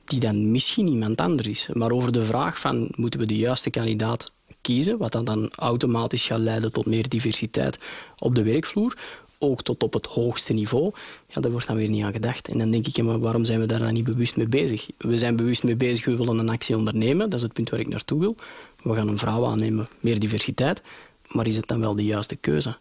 [0.06, 1.70] Die dan misschien iemand anders is.
[1.74, 6.26] Maar over de vraag van moeten we de juiste kandidaat kiezen, wat dan, dan automatisch
[6.26, 7.80] gaat leiden tot meer diversiteit
[8.18, 8.98] op de werkvloer,
[9.38, 10.92] ook tot op het hoogste niveau,
[11.28, 12.48] ja, daar wordt dan weer niet aan gedacht.
[12.48, 14.88] En dan denk ik, waarom zijn we daar dan niet bewust mee bezig?
[14.98, 17.80] We zijn bewust mee bezig, we willen een actie ondernemen, dat is het punt waar
[17.80, 18.36] ik naartoe wil.
[18.84, 20.82] We gaan een vrouw aannemen, meer diversiteit,
[21.28, 22.78] maar is het dan wel de juiste keuze?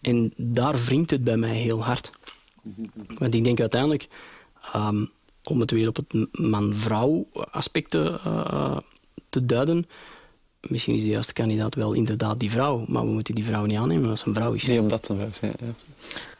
[0.00, 2.10] En daar wringt het bij mij heel hard.
[3.18, 4.08] Want ik denk uiteindelijk,
[4.76, 5.10] um,
[5.44, 8.78] om het weer op het man-vrouw aspect te, uh,
[9.28, 9.86] te duiden.
[10.60, 13.78] Misschien is de juiste kandidaat wel inderdaad die vrouw, maar we moeten die vrouw niet
[13.78, 14.66] aannemen als een vrouw is.
[14.66, 15.58] Nee, omdat ze een vrouw is.
[15.60, 15.74] Ja,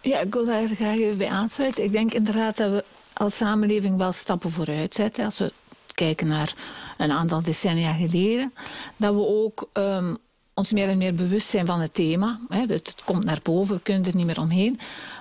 [0.00, 0.20] ja.
[0.20, 1.84] ik wil daar graag even bij aansluiten.
[1.84, 5.24] Ik denk inderdaad dat we als samenleving wel stappen vooruit zetten.
[5.24, 5.52] Als we
[5.94, 6.54] kijken naar
[6.98, 8.52] een aantal decennia geleden,
[8.96, 10.16] dat we ook um,
[10.58, 12.40] ons meer en meer bewust zijn van het thema.
[12.48, 12.60] Hè.
[12.66, 14.78] Het, komt naar boven, we kunnen er niet meer omheen.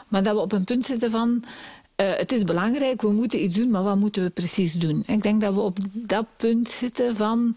[0.07, 1.43] Maar dat we op een punt zitten van...
[2.01, 5.03] Uh, het is belangrijk, we moeten iets doen, maar wat moeten we precies doen?
[5.07, 7.55] Ik denk dat we op dat punt zitten van...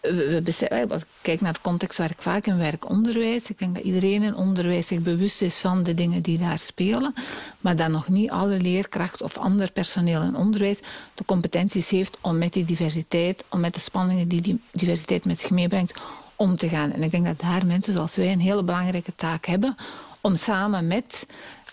[0.00, 3.50] We, we kijk naar de context waar ik vaak in werk, onderwijs.
[3.50, 7.14] Ik denk dat iedereen in onderwijs zich bewust is van de dingen die daar spelen.
[7.60, 10.80] Maar dat nog niet alle leerkracht of ander personeel in onderwijs
[11.14, 15.38] de competenties heeft om met die diversiteit, om met de spanningen die die diversiteit met
[15.38, 15.94] zich meebrengt,
[16.38, 16.92] om te gaan.
[16.92, 19.76] En ik denk dat daar mensen zoals wij een hele belangrijke taak hebben
[20.20, 21.26] om samen met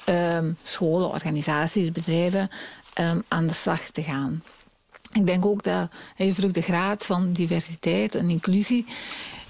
[0.10, 2.50] um, scholen, organisaties, bedrijven
[3.00, 4.44] um, aan de slag te gaan.
[5.14, 8.86] Ik denk ook dat je vroeg de graad van diversiteit en inclusie.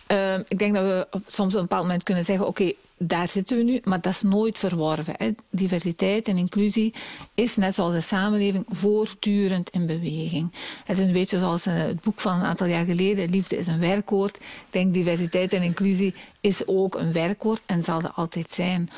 [0.07, 3.57] Uh, ik denk dat we soms op een bepaald moment kunnen zeggen: oké, daar zitten
[3.57, 5.35] we nu, maar dat is nooit verworven.
[5.49, 6.93] Diversiteit en inclusie
[7.33, 10.53] is net zoals de samenleving voortdurend in beweging.
[10.85, 13.67] Het is een beetje zoals eh, het boek van een aantal jaar geleden: Liefde is
[13.67, 14.35] een werkwoord.
[14.37, 18.89] Ik denk diversiteit en inclusie is ook een werkwoord en zal er altijd zijn.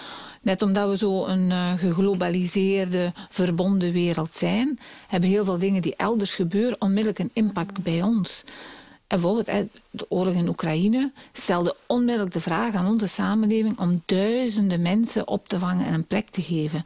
[0.41, 5.95] Net omdat we zo een uh, geglobaliseerde, verbonden wereld zijn, hebben heel veel dingen die
[5.95, 8.43] elders gebeuren onmiddellijk een impact bij ons.
[9.08, 14.82] En bijvoorbeeld de oorlog in Oekraïne stelde onmiddellijk de vraag aan onze samenleving om duizenden
[14.82, 16.84] mensen op te vangen en een plek te geven.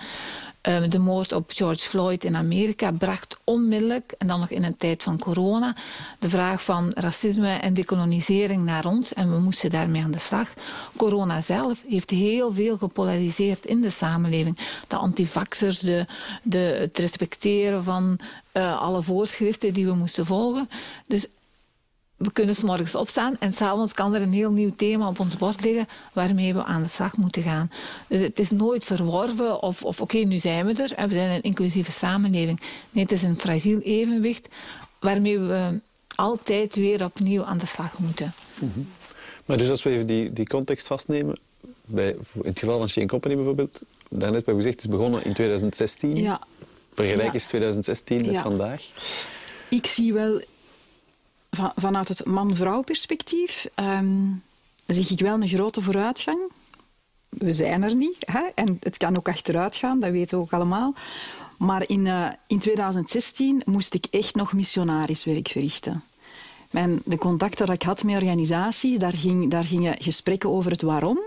[0.62, 4.76] Ehm, de moord op George Floyd in Amerika bracht onmiddellijk, en dan nog in een
[4.76, 5.76] tijd van corona,
[6.20, 9.14] de vraag van racisme en decolonisering naar ons.
[9.14, 10.54] En we moesten daarmee aan de slag.
[10.98, 14.58] Corona zelf heeft heel veel gepolariseerd in de samenleving.
[14.88, 16.06] De antivaxers, de,
[16.44, 18.20] de, het respecteren van
[18.54, 20.70] uh, alle voorschriften die we moesten volgen.
[21.06, 21.28] Dus
[22.22, 25.38] we kunnen s morgens opstaan en s'avonds kan er een heel nieuw thema op ons
[25.38, 27.72] bord liggen waarmee we aan de slag moeten gaan.
[28.08, 31.32] Dus het is nooit verworven of, of oké, nu zijn we er en we zijn
[31.32, 32.62] een inclusieve samenleving.
[32.90, 34.48] Nee, het is een fragiel evenwicht
[35.00, 35.80] waarmee we
[36.16, 38.34] altijd weer opnieuw aan de slag moeten.
[38.60, 38.88] Mm -hmm.
[39.46, 41.36] Maar dus als we even die, die context vastnemen,
[41.86, 45.26] bij, in het geval van Shane Company bijvoorbeeld, daarnet hebben we gezegd, het is begonnen
[45.26, 46.16] in 2016.
[46.16, 46.42] Ja.
[46.94, 47.34] Vergelijk ja.
[47.34, 48.42] is 2016 met ja.
[48.42, 48.90] vandaag.
[49.70, 50.42] Ik zie wel
[51.52, 54.44] van, vanuit het man-vrouw perspectief um,
[54.86, 56.40] zie ik wel een grote vooruitgang.
[57.30, 58.18] We zijn er niet.
[58.20, 58.42] Hè?
[58.56, 60.94] En het kan ook achteruit gaan, dat weten we ook allemaal.
[61.58, 66.04] Maar in, uh, in 2016 moest ik echt nog missionariswerk verrichten.
[66.72, 70.82] Mijn, de contacten die ik had met organisaties, daar, ging, daar gingen gesprekken over het
[70.82, 71.20] waarom.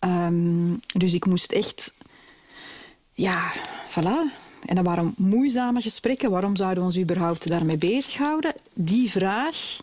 [0.00, 1.94] Um, dus ik moest echt...
[3.12, 3.52] Ja,
[3.90, 4.43] voilà.
[4.64, 6.30] En dat waren moeizame gesprekken.
[6.30, 8.52] Waarom zouden we ons überhaupt daarmee bezighouden?
[8.72, 9.78] Die vraag,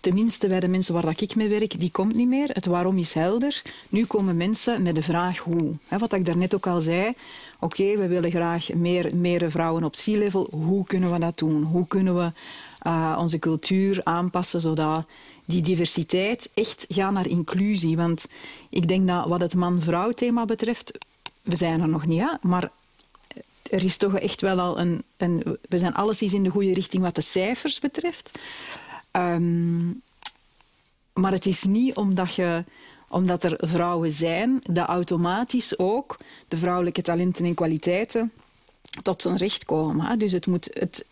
[0.00, 2.48] tenminste bij de mensen waar ik mee werk, die komt niet meer.
[2.52, 3.62] Het waarom is helder.
[3.88, 5.70] Nu komen mensen met de vraag hoe.
[5.88, 7.12] Wat ik daarnet ook al zei.
[7.60, 10.48] Oké, we willen graag meer, meer vrouwen op C-level.
[10.50, 11.62] Hoe kunnen we dat doen?
[11.62, 12.30] Hoe kunnen we
[12.86, 15.04] uh, onze cultuur aanpassen zodat
[15.44, 17.96] die diversiteit echt gaat naar inclusie?
[17.96, 18.26] Want
[18.70, 20.98] ik denk dat wat het man-vrouw thema betreft,
[21.42, 22.28] we zijn er nog niet, hè?
[22.40, 22.70] maar
[23.70, 27.02] er is toch echt wel al een, een we zijn alleszins in de goede richting
[27.02, 28.38] wat de cijfers betreft.
[29.12, 30.02] Um,
[31.12, 32.64] maar het is niet omdat, je,
[33.08, 36.16] omdat er vrouwen zijn, dat automatisch ook
[36.48, 38.32] de vrouwelijke talenten en kwaliteiten
[39.02, 40.18] tot zijn recht komen.
[40.18, 41.04] Dus het, moet, het,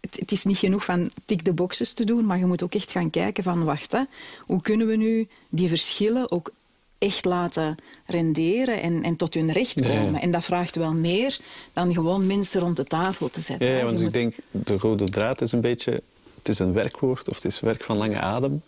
[0.00, 2.74] het, het, is niet genoeg van tik de boxes te doen, maar je moet ook
[2.74, 4.02] echt gaan kijken van wacht, hè,
[4.46, 6.52] hoe kunnen we nu die verschillen ook
[6.98, 10.12] echt laten renderen en, en tot hun recht komen.
[10.12, 10.20] Ja.
[10.20, 11.38] En dat vraagt wel meer
[11.72, 13.68] dan gewoon mensen rond de tafel te zetten.
[13.68, 16.02] Ja, want ik denk, de rode draad is een beetje...
[16.36, 18.62] Het is een werkwoord of het is werk van lange adem.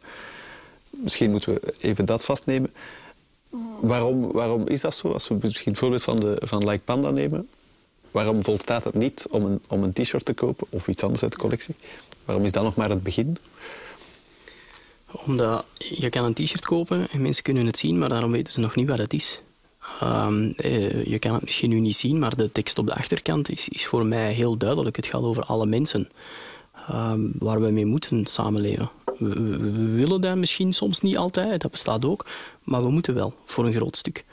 [0.90, 2.72] Misschien moeten we even dat vastnemen.
[3.80, 5.12] Waarom, waarom is dat zo?
[5.12, 7.48] Als we misschien het voorbeeld van, de, van Like Panda nemen.
[8.10, 11.32] Waarom volstaat het niet om een, om een t-shirt te kopen of iets anders uit
[11.32, 11.74] de collectie?
[12.24, 13.36] Waarom is dat nog maar het begin?
[15.10, 18.60] Omdat je kan een t-shirt kopen en mensen kunnen het zien, maar daarom weten ze
[18.60, 19.40] nog niet wat het is.
[20.02, 20.54] Um,
[21.04, 23.86] je kan het misschien nu niet zien, maar de tekst op de achterkant is, is
[23.86, 24.96] voor mij heel duidelijk.
[24.96, 26.08] Het gaat over alle mensen
[26.90, 28.90] um, waar we mee moeten samenleven.
[29.18, 32.26] We, willen dat misschien soms niet altijd, dat bestaat ook,
[32.62, 34.24] maar we moeten wel, voor een groot stuk.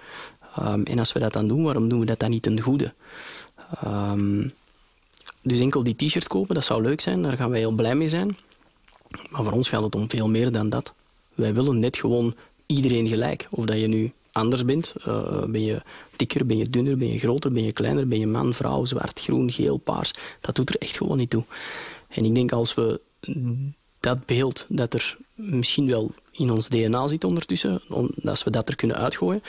[0.59, 2.93] Um, en als we dat dan doen, waarom doen we dat dan niet ten goede?
[5.41, 8.09] dus enkel die t-shirt kopen, dat zou leuk zijn, daar gaan wij heel blij mee
[8.09, 8.37] zijn.
[9.29, 10.93] Maar voor ons gaat het om veel meer dan dat.
[11.33, 13.47] Wij willen net gewoon iedereen gelijk.
[13.49, 14.93] Of dat je nu anders bent.
[15.07, 15.81] Uh, ben je
[16.15, 19.19] dikker, ben je dunner, ben je groter, ben je kleiner, ben je man, vrouw, zwart,
[19.19, 20.13] groen, geel, paars.
[20.41, 21.43] Dat doet er echt gewoon niet toe.
[22.07, 23.01] En ik denk als we
[23.99, 27.81] dat beeld dat er misschien wel in ons DNA zit ondertussen,
[28.23, 29.43] als we dat er kunnen uitgooien,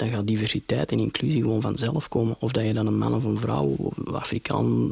[0.00, 2.36] dan gaat diversiteit en inclusie gewoon vanzelf komen.
[2.38, 3.76] Of dat je dan een man of een vrouw,
[4.12, 4.90] Afrikaan,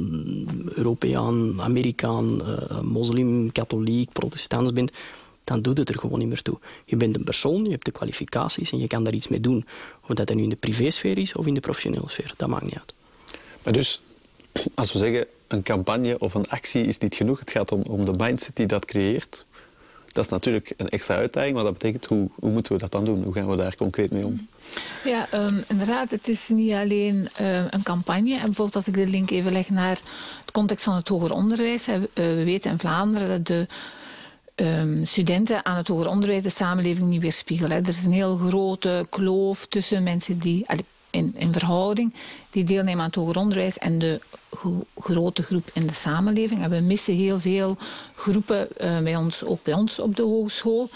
[0.74, 4.92] Europeaan, Amerikaan, uh, moslim, katholiek, protestant bent,
[5.44, 6.58] dan doet het er gewoon niet meer toe.
[6.84, 9.64] Je bent een persoon, je hebt de kwalificaties en je kan daar iets mee doen.
[10.08, 12.74] Of dat nu in de privésfeer is of in de professionele sfeer, dat maakt niet
[12.74, 12.92] uit.
[13.62, 14.00] Maar dus,
[14.74, 18.04] als we zeggen een campagne of een actie is niet genoeg, het gaat om, om
[18.04, 19.44] de mindset die dat creëert.
[20.12, 23.04] Dat is natuurlijk een extra uitdaging, maar dat betekent hoe, hoe moeten we dat dan
[23.04, 23.22] doen?
[23.22, 24.48] Hoe gaan we daar concreet mee om?
[25.04, 28.34] Ja, um, inderdaad, het is niet alleen uh, een campagne.
[28.34, 29.98] En bijvoorbeeld als ik de link even leg naar
[30.40, 31.88] het context van het hoger onderwijs.
[31.88, 33.66] Uh, we weten in Vlaanderen dat de
[34.54, 37.76] um, studenten aan het hoger onderwijs de samenleving niet weerspiegelen.
[37.76, 40.66] Er is een heel grote kloof tussen mensen die...
[41.10, 42.14] In, in, verhouding
[42.50, 44.20] die deelnemen aan het hoger onderwijs en de
[44.96, 46.62] grote groep in de samenleving.
[46.62, 47.76] En we missen heel veel
[48.14, 50.90] groepen uh, bij ons, ook bij ons op de hogeschool.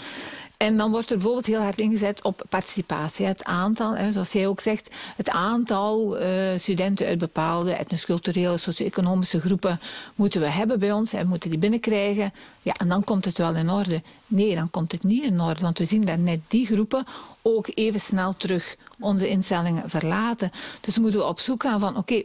[0.63, 3.25] En dan wordt er bijvoorbeeld heel hard ingezet op participatie.
[3.25, 9.79] Het aantal, zoals jij ook zegt, het aantal uh, studenten uit bepaalde etnisch-culturele, socio-economische groepen
[10.15, 12.33] moeten we hebben bij ons en moeten die binnenkrijgen.
[12.61, 14.01] Ja, en dan komt het wel in orde.
[14.27, 17.05] Nee, dan komt het niet in orde, want we zien dat net die groepen
[17.41, 20.51] ook even snel terug onze instellingen verlaten.
[20.81, 22.23] Dus moeten we op zoek gaan van, oké,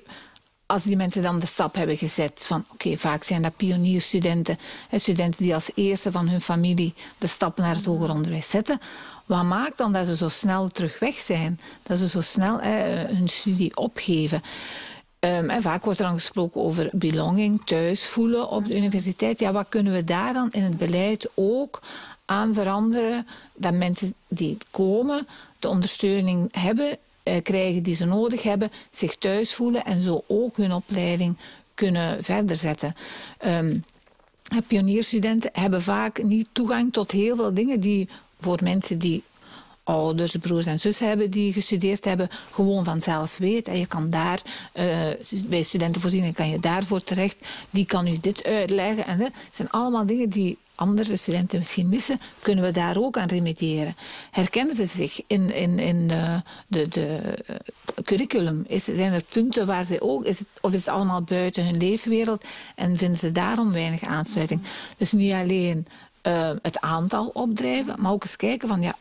[0.68, 4.58] als die mensen dan de stap hebben gezet van oké, vaak zijn dat pionierstudenten,
[4.92, 8.80] studenten die als eerste van hun familie de stap naar het hoger onderwijs zetten.
[9.26, 11.60] Wat maakt dan dat ze zo snel terug weg zijn?
[11.82, 14.42] Dat ze zo snel hun studie opgeven?
[15.20, 19.40] Um, vaak wordt er dan gesproken over belonging, thuis voelen op de universiteit.
[19.40, 21.82] Ja, wat kunnen we daar dan in het beleid ook
[22.24, 23.26] aan veranderen?
[23.54, 25.26] Dat mensen die komen
[25.58, 26.96] de ondersteuning hebben eh,
[27.42, 31.36] krijgen die ze nodig hebben, zich thuis voelen en zo ook hun opleiding
[31.74, 32.94] kunnen verder zetten.
[33.46, 33.84] Um,
[34.66, 39.22] pionierstudenten hebben vaak niet toegang tot heel veel dingen die voor mensen die
[39.88, 43.78] ouders, broers en zussen hebben die gestudeerd hebben, gewoon vanzelf weten.
[43.78, 44.42] Je kan daar,
[44.74, 44.96] uh,
[45.46, 49.06] bij studentenvoorziening kan je daarvoor terecht, die kan u dit uitleggen.
[49.06, 53.28] En dat zijn allemaal dingen die andere studenten misschien missen, kunnen we daar ook aan
[53.28, 53.96] remediëren.
[54.30, 57.54] Herkennen ze zich in, in, in de, de, de eh,
[58.04, 58.64] curriculum?
[58.68, 61.76] Is, zijn er punten waar ze ook, is het, of is het allemaal buiten hun
[61.76, 64.60] leefwereld en vinden ze daarom weinig aansluiting?
[64.96, 65.86] Dus niet alleen
[66.22, 68.96] uh, het aantal opdrijven, maar ook eens kijken van ja,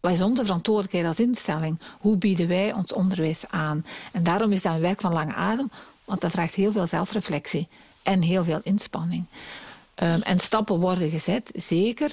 [0.00, 1.78] wat is onze verantwoordelijkheid als instelling?
[1.98, 3.86] Hoe bieden wij ons onderwijs aan?
[4.12, 5.70] En daarom is dat een werk van lange adem,
[6.04, 7.68] want dat vraagt heel veel zelfreflectie
[8.02, 9.24] en heel veel inspanning.
[10.02, 12.10] Um, en stappen worden gezet, zeker.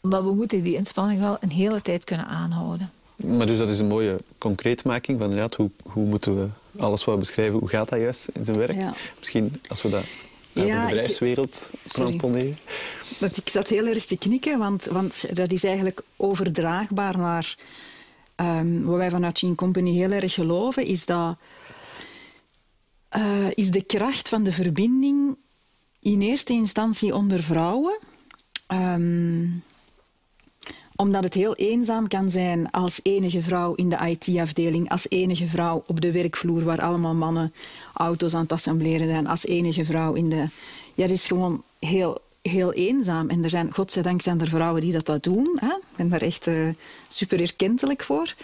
[0.00, 2.90] Maar we moeten die inspanning wel een hele tijd kunnen aanhouden.
[3.16, 6.48] Maar dus dat is een mooie concreetmaking van inderdaad, hoe, hoe moeten we
[6.82, 8.72] alles wat we beschrijven, hoe gaat dat juist in zijn werk?
[8.72, 8.94] Ja.
[9.18, 10.04] Misschien als we dat
[10.52, 12.58] naar ja, de bedrijfswereld transponeren.
[13.20, 17.56] Ik zat heel erg te knikken, want, want dat is eigenlijk overdraagbaar naar
[18.36, 21.36] um, wat wij vanuit Gene Company heel erg geloven, is dat
[23.16, 25.36] uh, is de kracht van de verbinding
[26.12, 27.98] in eerste instantie onder vrouwen.
[28.68, 29.62] Um,
[30.96, 35.82] omdat het heel eenzaam kan zijn als enige vrouw in de IT-afdeling, als enige vrouw
[35.86, 37.52] op de werkvloer waar allemaal mannen
[37.94, 40.44] auto's aan het assembleren zijn, als enige vrouw in de...
[40.94, 43.28] Ja, het is gewoon heel, heel eenzaam.
[43.28, 45.56] En er zijn, godzijdank zijn er vrouwen die dat, dat doen.
[45.60, 45.66] Hè?
[45.66, 46.68] Ik ben daar echt uh,
[47.08, 48.34] super erkentelijk voor.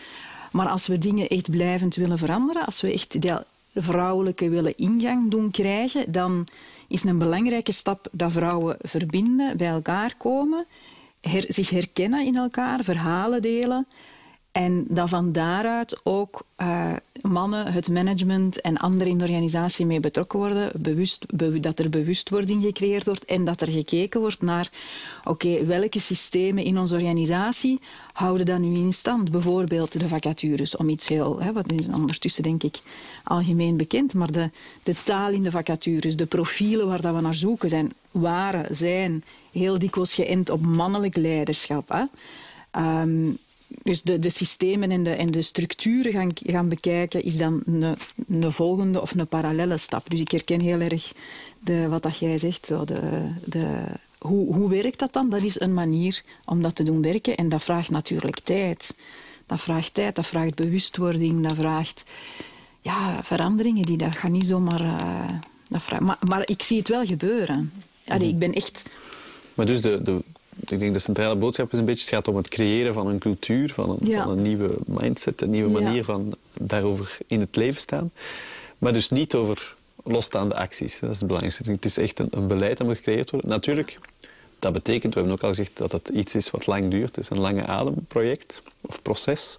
[0.53, 3.33] Maar als we dingen echt blijvend willen veranderen, als we echt die
[3.75, 6.47] vrouwelijke willen ingang doen krijgen, dan
[6.95, 10.67] is een belangrijke stap dat vrouwen verbinden, bij elkaar komen,
[11.47, 13.87] zich herkennen in elkaar, verhalen delen.
[14.55, 20.01] En dat van daaruit ook uh, mannen, het management en anderen in de organisatie mee
[20.01, 20.71] betrokken worden.
[20.79, 21.25] Bewust,
[21.63, 24.71] dat er bewustwording gecreëerd wordt en dat er gekeken wordt naar
[25.25, 27.81] oké, welke systemen in onze organisatie
[28.13, 29.31] houden dat nu in stand.
[29.31, 32.81] Bijvoorbeeld de vacatures, om iets heel, hè, wat is ondertussen denk ik
[33.25, 34.51] algemeen bekend, maar de,
[34.83, 39.25] de taal in de vacatures, de profielen waar dat we naar zoeken zijn, waren, zijn
[39.53, 41.89] heel dikwijls geënt op mannelijk leiderschap.
[41.89, 42.05] Hè.
[43.01, 43.39] Um,
[43.83, 47.97] dus de, de systemen en de, en de structuren gaan, gaan bekijken, is dan een,
[48.29, 50.11] een volgende of een parallelle stap.
[50.11, 51.13] Dus ik herken heel erg
[51.59, 52.67] de, wat dat jij zegt.
[52.67, 53.01] Zo de,
[53.45, 53.83] de,
[54.19, 55.31] hoe, hoe werkt dat dan?
[55.31, 57.35] Dat is een manier om dat te doen werken.
[57.35, 58.97] En dat vraagt natuurlijk tijd.
[59.47, 62.05] Dat vraagt tijd, dat vraagt bewustwording, dat vraagt
[62.81, 63.85] ja, veranderingen.
[63.85, 64.81] Die, dat gaan niet zomaar...
[64.81, 65.29] Uh,
[65.69, 67.73] dat vraagt, maar, maar ik zie het wel gebeuren.
[68.07, 68.89] Allee, ik ben echt...
[69.55, 70.23] Maar dus de, de,
[70.61, 73.19] ik denk de centrale boodschap is een beetje, het gaat om het creëren van een
[73.19, 77.81] cultuur, van een, van een nieuwe mindset, een nieuwe manier van daarover in het leven
[77.81, 78.11] staan.
[78.79, 81.01] Maar dus niet over losstaande acties.
[81.01, 81.71] Dat is het belangrijkste.
[81.71, 83.51] Het is echt een, een beleid dat moet gecreëerd worden.
[83.51, 83.99] Natuurlijk,
[84.59, 87.17] dat betekent, we hebben ook al gezegd, dat het iets is wat lang duurt.
[87.17, 89.59] Het is een lange ademproject of proces.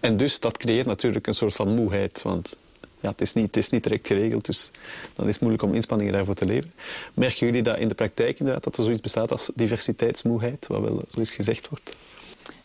[0.00, 2.22] En dus dat creëert natuurlijk een soort van moeheid.
[2.22, 2.58] Want
[3.00, 4.70] ja, het, is niet, het is niet direct geregeld, dus
[5.14, 6.72] dan is het moeilijk om inspanningen daarvoor te leveren.
[7.14, 11.02] Merken jullie dat in de praktijk inderdaad, dat er zoiets bestaat als diversiteitsmoeheid, wat wel
[11.08, 11.96] zoiets gezegd wordt?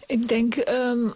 [0.06, 1.08] Ik denk, ehm,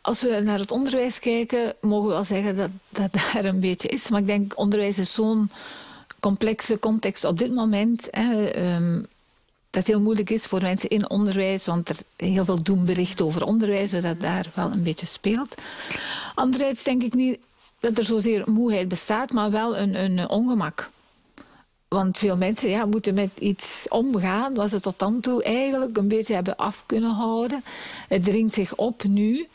[0.00, 3.88] als we naar het onderwijs kijken, mogen we wel zeggen dat dat daar een beetje
[3.88, 4.08] is.
[4.08, 5.50] Maar ik denk, onderwijs is zo'n
[6.20, 8.08] complexe context op dit moment.
[8.10, 9.02] Hè, ehm,
[9.70, 13.44] dat heel moeilijk is voor mensen in onderwijs, want er heel veel doen berichten over
[13.44, 15.54] onderwijs, zodat daar wel een beetje speelt.
[16.34, 17.38] Anderzijds denk ik niet
[17.80, 20.90] dat er zozeer moeheid bestaat, maar wel een, een ongemak.
[21.88, 26.08] Want veel mensen ja, moeten met iets omgaan wat ze tot dan toe eigenlijk een
[26.08, 27.64] beetje hebben af kunnen houden.
[28.08, 29.46] Het dringt zich op nu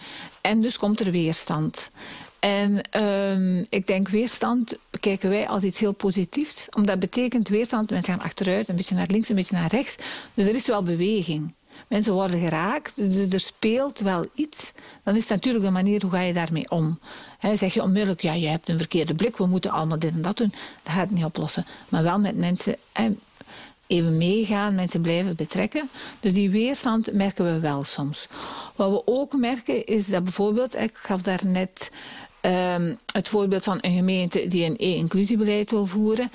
[0.42, 1.92] en dus komt er weerstand.
[2.40, 6.68] En um, ik denk weerstand bekijken wij als iets heel positiefs.
[6.76, 9.96] Omdat betekent weerstand, mensen gaan achteruit, een beetje naar links, een beetje naar rechts.
[10.34, 11.54] Dus er is wel beweging.
[11.88, 14.72] Mensen worden geraakt, dus er speelt wel iets.
[15.04, 17.00] Dan is het natuurlijk de manier hoe ga je daarmee om.
[17.38, 20.22] He, zeg je onmiddellijk, ja, je hebt een verkeerde blik, we moeten allemaal dit en
[20.22, 20.54] dat doen.
[20.84, 21.66] Dat gaat het niet oplossen.
[21.90, 22.76] Maar wel met mensen
[23.88, 25.90] even meegaan, mensen blijven betrekken.
[26.20, 28.28] Dus die weerstand merken we wel soms.
[28.76, 31.92] Wat we ook merken is dat bijvoorbeeld, ik gaf daar net
[32.42, 36.32] um, het voorbeeld van een gemeente die een e-inclusiebeleid wil voeren.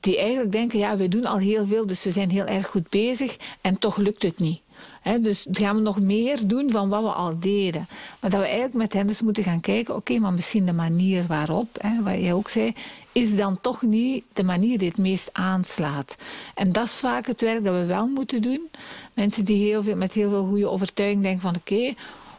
[0.00, 2.90] Die eigenlijk denken, ja, we doen al heel veel, dus we zijn heel erg goed
[2.90, 4.60] bezig en toch lukt het niet.
[5.06, 7.86] He, dus gaan we nog meer doen van wat we al deden.
[8.20, 11.24] Maar dat we eigenlijk met hen dus moeten gaan kijken, oké, maar misschien de manier
[11.26, 12.74] waarop, hè, wat jij ook zei,
[13.12, 16.16] is dan toch niet de manier die het meest aanslaat.
[16.54, 18.70] En dat is vaak het werk dat we wel moeten doen.
[19.14, 21.94] Mensen die heel veel, met heel veel goede overtuiging denken van oké,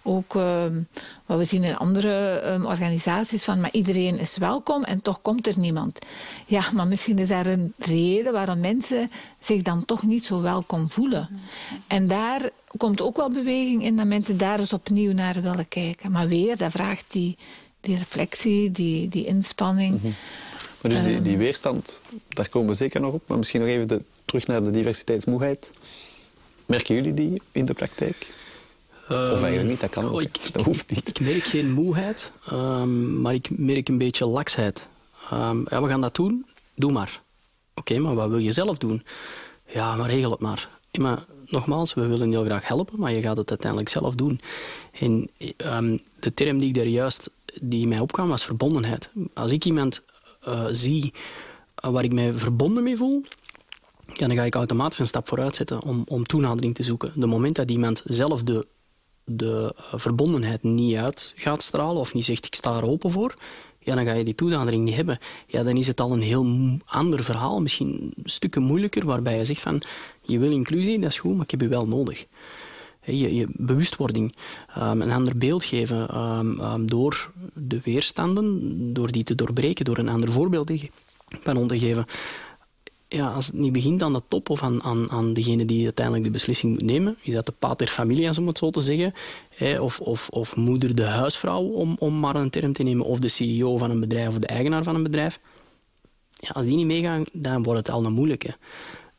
[0.08, 0.82] ook ehm,
[1.26, 5.48] wat we zien in andere ehm, organisaties van, maar iedereen is welkom en toch komt
[5.48, 6.00] er niemand.
[6.46, 10.90] Ja, maar misschien is er een reden waarom mensen zich dan toch niet zo welkom
[10.90, 11.30] voelen.
[11.88, 16.12] En daar komt ook wel beweging in dat mensen daar eens opnieuw naar willen kijken.
[16.12, 17.38] Maar weer, dat vraagt die,
[17.82, 20.02] die reflectie, die, die inspanning.
[20.02, 20.12] Mhm.
[20.82, 21.42] Maar dus die, die, ehm.
[21.42, 23.24] weerstand, daar komen we zeker nog op.
[23.28, 25.70] Maar misschien nog even de, terug naar de diversiteitsmoeheid.
[26.66, 28.28] Merken jullie die in de praktijk?
[29.10, 30.22] Of eigenlijk ehm, niet, dat kan ook.
[30.22, 31.08] Ik, dat hoeft niet.
[31.08, 34.88] Ik merk geen moeheid, um, maar ik merk een beetje laksheid.
[35.34, 37.22] Um, ja, we gaan dat doen, doe maar.
[37.76, 39.04] Oké, maar wat wil je zelf doen?
[39.66, 40.70] Ja, maar regel het maar.
[40.92, 44.40] Ja, maar nogmaals, we willen heel graag helpen, maar je gaat het uiteindelijk zelf doen.
[44.92, 45.30] En
[46.20, 47.30] de term die ik daar juist
[47.62, 49.10] die mij opkwam was verbondenheid.
[49.34, 50.02] Als ik iemand
[50.48, 51.14] uh, zie
[51.86, 53.24] uh, waar ik mij verbonden mee voel,
[54.14, 57.12] ja, dan ga ik automatisch een stap vooruit zetten om, om toenadering te zoeken.
[57.16, 58.68] De moment dat iemand zelf de
[59.30, 63.34] de eh, verbondenheid niet uit gaat stralen of niet zegt ik sta er open voor,
[63.80, 65.20] ja, dan ga je die toenadering niet hebben.
[65.48, 69.62] Ja, dan is het al een heel ander verhaal, misschien stukken moeilijker, waarbij je zegt
[69.62, 69.82] van
[70.22, 72.26] je wil inclusie, dat is goed, maar ik heb je wel nodig.
[73.04, 74.36] Je, je bewustwording,
[74.78, 78.60] um, een ander beeld geven um, um, door de weerstanden,
[78.94, 82.06] door die te doorbreken, door een ander voorbeeld te geven
[83.08, 86.26] ja, als het niet begint aan de top of aan, aan, aan degene die uiteindelijk
[86.26, 89.14] de beslissing moet nemen, is dat de pater familia, om het zo te zeggen,
[89.50, 93.20] hè, of, of, of moeder de huisvrouw, om, om maar een term te nemen, of
[93.20, 95.40] de CEO van een bedrijf of de eigenaar van een bedrijf.
[96.40, 98.56] Ja, als die niet meegaan, dan wordt het al een moeilijke.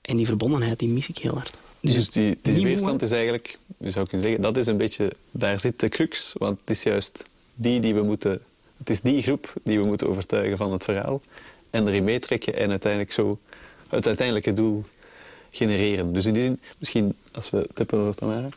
[0.00, 1.56] En die verbondenheid, die mis ik heel hard.
[1.80, 5.12] Dus, dus die, die weerstand is eigenlijk, je zou kunnen zeggen, dat is een beetje,
[5.30, 7.24] daar zit de crux, want het is juist
[7.54, 8.40] die die we moeten,
[8.76, 11.22] het is die groep die we moeten overtuigen van het verhaal
[11.70, 13.38] en erin meetrekken en uiteindelijk zo
[13.88, 14.84] het uiteindelijke doel
[15.50, 16.12] genereren.
[16.12, 18.48] Dus in die zin, misschien als we het hebben over Tamara.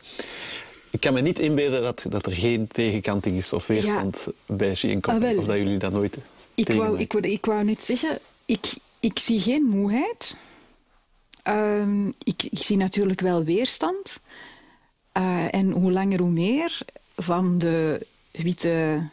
[0.90, 4.84] Ik kan me niet inbeelden dat, dat er geen tegenkanting is of weerstand bij G
[5.00, 6.18] ah, of dat jullie dat nooit
[6.54, 10.36] ik wou, ik, wou, ik wou net zeggen, ik, ik zie geen moeheid.
[11.48, 14.20] Uh, ik, ik, zie natuurlijk wel weerstand.
[15.18, 16.78] Uh, en hoe langer hoe meer
[17.16, 19.08] van de witte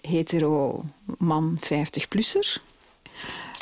[0.00, 0.82] hetero
[1.18, 2.60] man 50-plusser.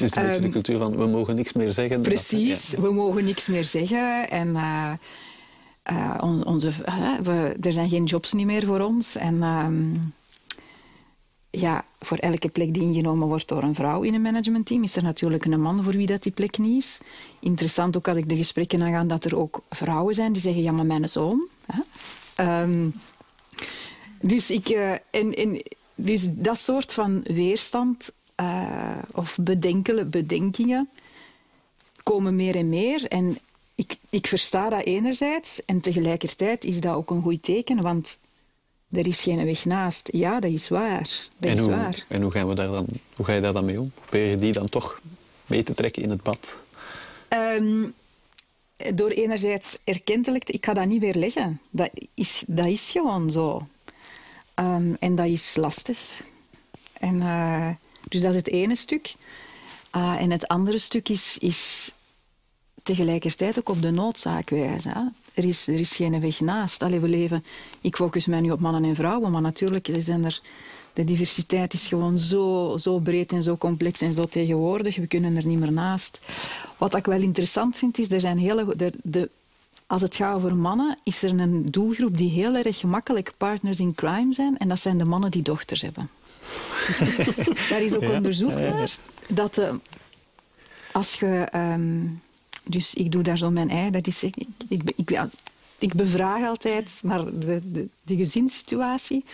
[0.01, 2.01] Het is een beetje de ehm, cultuur van we mogen niks meer zeggen.
[2.01, 4.31] Precies, we mogen niks meer zeggen.
[4.31, 4.93] En uh,
[5.93, 6.71] uh, onze,
[7.23, 9.17] we, er zijn geen jobs niet meer voor ons.
[9.17, 9.95] En ehm,
[11.51, 15.03] ja, voor elke plek die ingenomen wordt door een vrouw in een managementteam, is er
[15.03, 16.99] natuurlijk een man voor wie dat die plek niet is.
[17.41, 20.73] Interessant ook als ik de gesprekken aangaan dat er ook vrouwen zijn die zeggen, ja,
[20.73, 21.49] maar mijn zoon.
[22.41, 22.95] Um,
[24.21, 25.63] dus, ik, uh, en, en,
[25.95, 30.89] dus dat soort van weerstand uh, of bedenkelen, bedenkingen
[32.03, 33.05] komen meer en meer.
[33.05, 33.39] En
[33.75, 38.19] ik, ik versta dat enerzijds en tegelijkertijd is dat ook een goed teken, want
[38.91, 40.09] er is geen weg naast.
[40.13, 41.29] Ja, dat is waar.
[41.39, 42.05] Dat en, is hoe, waar.
[42.09, 42.87] en hoe, gaan we daar dan,
[43.17, 43.93] hoe ga je daar dan mee om?
[43.95, 45.01] Probeer je die dan toch
[45.47, 46.57] mee te trekken in het bad?
[47.29, 47.95] Um,
[48.95, 50.53] door enerzijds erkentelijk te...
[50.53, 51.61] Ik ga dat niet weer leggen.
[51.71, 53.67] Dat is, dat is gewoon zo.
[54.55, 56.23] Ehm, en dat is lastig.
[56.93, 57.69] En, uh,
[58.11, 59.15] dus dat is het ene stuk.
[59.97, 61.93] Uh, en het andere stuk is, is
[62.83, 65.15] tegelijkertijd ook op de noodzaak wijzen.
[65.35, 66.83] Er, is, er is geen weg naast.
[66.83, 67.45] Allee, we leven...
[67.81, 70.41] Ik focus mij nu op mannen en vrouwen, maar natuurlijk zijn er
[70.93, 74.97] de diversiteit is gewoon zo, zo breed en zo complex en zo tegenwoordig.
[74.97, 76.21] We kunnen er niet meer naast.
[76.79, 78.93] Wat ik wel interessant vind, is er zijn hele...
[79.03, 79.31] De,
[79.87, 83.95] als het gaat over mannen, is er een doelgroep die heel erg gemakkelijk partners in
[83.95, 84.59] crime zijn.
[84.59, 86.09] En dat zijn de mannen die dochters hebben.
[87.71, 88.91] Daar is ook onderzoek naar.
[89.29, 89.71] Dat uh,
[90.93, 91.49] als je...
[91.55, 92.23] Um,
[92.65, 93.91] dus ik doe daar zo mijn ei.
[93.91, 94.37] Dat is, ik,
[94.69, 95.21] ik, ik,
[95.79, 99.25] ik bevraag altijd naar de, de, de gezinssituatie.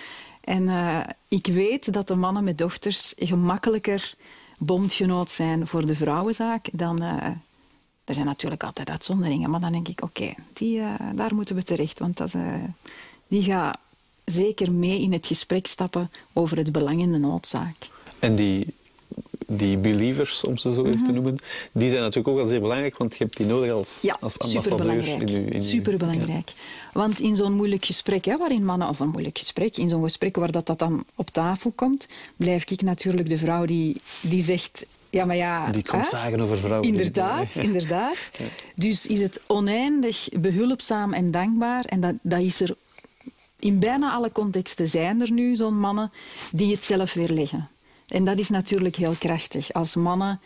[0.40, 4.14] En uh, ik weet dat de mannen met dochters gemakkelijker
[4.58, 7.02] bondgenoot zijn voor de vrouwenzaak dan...
[7.02, 7.26] Uh,
[8.04, 11.62] er zijn natuurlijk altijd uitzonderingen, maar dan denk ik, oké, okay, uh, daar moeten we
[11.62, 11.98] terecht.
[11.98, 12.34] Want dat,
[13.28, 13.78] die gaat
[14.26, 17.88] zeker mee in het gesprek stappen over het belang in de noodzaak.
[18.18, 18.74] En die
[19.46, 21.14] die believers, om ze zo even te mhm.
[21.14, 21.36] noemen,
[21.72, 24.38] die zijn natuurlijk ook wel zeer belangrijk, want je hebt die nodig als, ja, als
[24.38, 25.08] ambassadeur.
[25.08, 26.52] In uw, in superbelangrijk.
[26.92, 30.36] Want in zo'n moeilijk gesprek, hè, waarin mannen, of een moeilijk gesprek, in zo'n gesprek
[30.36, 32.06] waar dat, dat dan op tafel komt,
[32.36, 35.70] blijf ik natuurlijk de vrouw die, die zegt ja, maar ja...
[35.70, 36.88] Die komt zagen over vrouwen.
[36.88, 38.30] Inderdaad, inderdaad.
[38.74, 41.84] Dus is het oneindig behulpzaam en dankbaar.
[41.84, 42.76] En dat, dat is er...
[43.58, 46.12] In bijna alle contexten zijn er nu zo'n mannen
[46.52, 47.68] die het zelf weer leggen.
[48.08, 49.72] En dat is natuurlijk heel krachtig.
[49.72, 50.40] Als mannen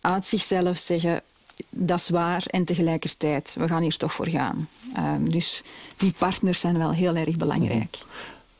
[0.00, 1.22] uit zichzelf zeggen,
[1.70, 4.68] dat is waar en tegelijkertijd, we gaan hier toch voor gaan.
[4.96, 5.62] Um, dus
[5.96, 7.98] die partners zijn wel heel erg belangrijk.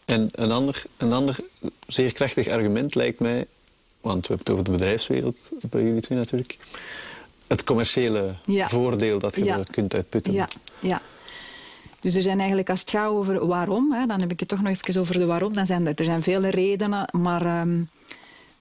[0.05, 1.37] En een ander, een ander
[1.87, 3.47] zeer krachtig argument lijkt mij,
[4.01, 6.59] want we hebben het over de bedrijfswereld bij jullie twee natuurlijk,
[7.47, 8.69] het commerciële ja.
[8.69, 9.59] voordeel dat je ja.
[9.59, 10.33] er kunt uitputten.
[10.33, 10.49] Ja,
[10.81, 11.01] ja.
[12.03, 14.63] Dus er zijn eigenlijk, als het gaat over waarom, hè, dan heb ik het toch
[14.63, 17.61] nog even over de waarom, dan zijn er, er zijn vele redenen, maar...
[17.61, 17.89] Um,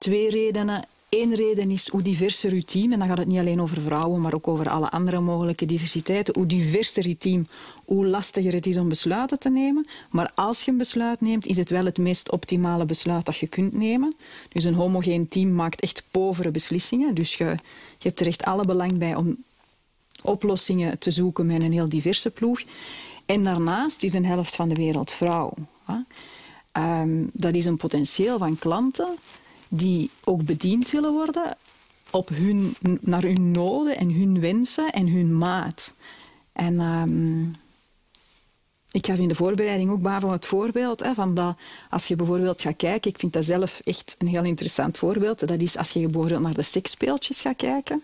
[0.02, 0.84] Twee redenen.
[1.08, 4.20] Eén reden is hoe diverser uw team, en dan gaat het niet alleen over vrouwen,
[4.20, 6.34] maar ook over alle andere mogelijke diversiteiten.
[6.34, 7.46] Hoe diverser je team,
[7.84, 9.86] hoe lastiger het is om besluiten te nemen.
[10.10, 13.46] Maar als je een besluit neemt, is het wel het meest optimale besluit dat je
[13.46, 14.14] kunt nemen.
[14.48, 17.14] Dus een homogeen team maakt echt povere beslissingen.
[17.14, 17.44] Dus je,
[17.98, 19.36] je hebt er echt alle belang bij om
[20.22, 22.62] oplossingen te zoeken met een heel diverse ploeg.
[23.26, 25.54] En daarnaast is een helft van de wereld vrouw.
[26.72, 29.16] Um, dat is een potentieel van klanten
[29.68, 31.56] die ook bediend willen worden
[32.10, 35.94] op hun, naar hun noden en hun wensen en hun maat.
[36.52, 37.52] En um,
[38.90, 41.56] ik gaf in de voorbereiding ook van het voorbeeld hè, van dat
[41.90, 45.60] als je bijvoorbeeld gaat kijken, ik vind dat zelf echt een heel interessant voorbeeld, dat
[45.60, 48.02] is als je bijvoorbeeld naar de seksspeeltjes gaat kijken.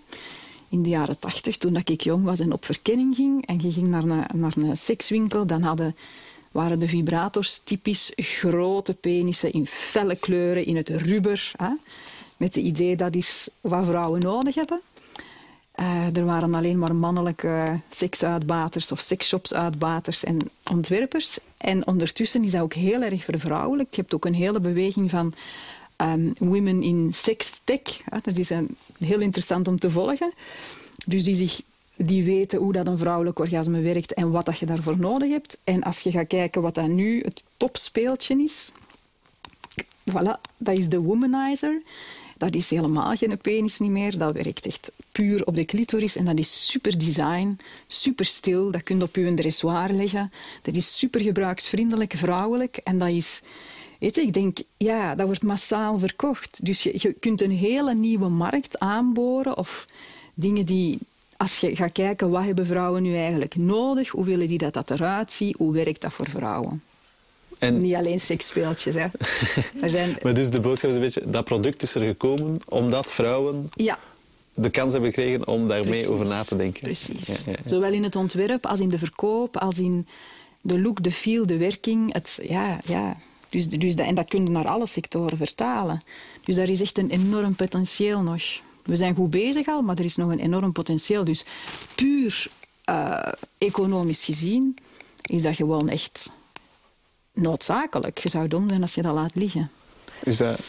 [0.68, 3.86] In de jaren tachtig, toen ik jong was en op verkenning ging, en je ging
[3.86, 5.94] naar een, naar een sekswinkel, dan hadden
[6.52, 11.52] waren de vibrators typisch grote penissen in felle kleuren, in het rubber.
[11.56, 11.70] Hè?
[12.36, 14.80] Met het idee dat is wat vrouwen nodig hebben.
[15.80, 20.38] Uh, er waren alleen maar mannelijke seksuitbaters of sexshopsuitbaters en
[20.70, 21.38] ontwerpers.
[21.56, 23.94] En ondertussen is dat ook heel erg vervrouwelijkt.
[23.94, 25.34] Je hebt ook een hele beweging van
[26.03, 28.01] um, women in sex tech.
[28.22, 30.32] Dat is een, heel interessant om te volgen.
[31.07, 31.61] Dus die zich
[31.96, 35.59] die weten hoe dat een vrouwelijk orgasme werkt en wat dat je daarvoor nodig hebt.
[35.64, 38.72] En als je gaat kijken wat dat nu het topspeeltje is,
[40.11, 41.82] voilà, dat is de womanizer.
[42.36, 44.18] Dat is helemaal geen penis niet meer.
[44.18, 46.16] Dat werkt echt puur op de clitoris.
[46.16, 48.70] En dat is super design, super stil.
[48.70, 50.32] Dat kun je op je dressoir leggen.
[50.62, 52.76] Dat is super gebruiksvriendelijk, vrouwelijk.
[52.76, 53.42] En dat is...
[53.99, 56.64] Weet je, ik denk, ja, dat wordt massaal verkocht.
[56.64, 59.86] Dus je, je kunt een hele nieuwe markt aanboren of
[60.34, 60.99] dingen die,
[61.36, 64.09] als je gaat kijken, wat hebben vrouwen nu eigenlijk nodig?
[64.09, 65.57] Hoe willen die dat dat eruit ziet?
[65.57, 66.82] Hoe werkt dat voor vrouwen?
[67.59, 67.78] En...
[67.78, 68.94] Niet alleen seksspeeltjes.
[68.94, 69.07] Hè.
[69.84, 70.16] er zijn...
[70.22, 73.99] Maar dus de boodschap is een beetje, dat product is er gekomen omdat vrouwen ja.
[74.55, 76.80] de kans hebben gekregen om daarmee over na te denken.
[76.80, 77.26] Precies.
[77.26, 80.07] Ja, ja, Zowel in het ontwerp als in de verkoop, als in
[80.61, 82.12] de look, de feel, de werking.
[82.12, 83.16] Het, ja, ja.
[83.49, 86.03] Dus, dus dat, en dat kun je naar alle sectoren vertalen.
[86.44, 88.42] Dus daar is echt een enorm potentieel nog.
[88.84, 91.24] We zijn goed bezig al, maar er is nog een enorm potentieel.
[91.24, 91.44] Dus
[91.94, 92.46] puur
[92.90, 93.18] uh,
[93.59, 94.76] economisch gezien
[95.22, 96.30] is dat gewoon echt
[97.32, 98.18] noodzakelijk.
[98.18, 99.70] Je zou dom zijn als je dat laat liggen.
[100.22, 100.61] Is dat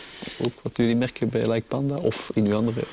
[0.43, 2.83] ook wat jullie merken bij Like Panda of in uw andere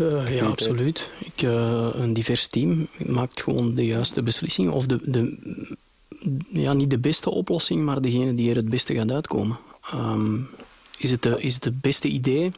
[0.00, 1.10] uh, ja, absoluut.
[1.18, 4.72] Ik, uh, een divers team maakt gewoon de juiste beslissingen.
[4.72, 5.36] Of de, de,
[6.48, 9.58] ja, niet de beste oplossing, maar degene die er het beste gaat uitkomen.
[9.94, 10.48] Um,
[10.98, 12.52] is, het de, is het het beste idee?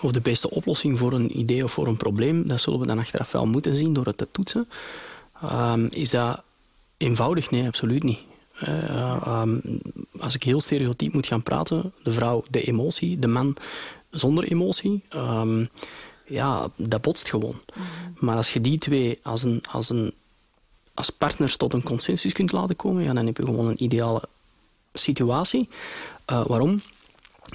[0.00, 2.98] of de beste oplossing voor een idee of voor een probleem, dat zullen we dan
[2.98, 4.68] achteraf wel moeten zien door het te toetsen.
[5.42, 6.42] Ehm, is dat
[6.96, 7.50] eenvoudig?
[7.50, 8.18] Nee, absoluut niet.
[8.62, 9.62] Uh, um,
[10.18, 13.56] als ik heel stereotyp moet gaan praten, de vrouw de emotie, de man
[14.10, 15.68] zonder emotie, um,
[16.26, 17.60] ja, dat botst gewoon.
[17.74, 18.14] Mm -hmm.
[18.20, 20.12] Maar als je die twee als, een, als, een,
[20.98, 24.22] als partners tot een consensus kunt laten komen, ja, dan heb je gewoon een ideale
[24.92, 25.68] situatie.
[26.30, 26.80] Uh, waarom?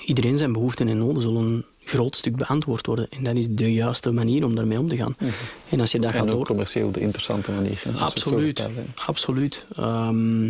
[0.06, 3.08] Iedereen zijn behoeften en noden zullen een groot stuk beantwoord worden.
[3.10, 5.16] En dat is de juiste manier om daarmee om te gaan.
[5.20, 5.32] Mhm.
[5.70, 6.46] En als je dat En gaat ook door...
[6.46, 7.82] commercieel de interessante manier.
[7.84, 9.66] hè, Absoluut, absoluut.
[9.76, 10.48] Ehm,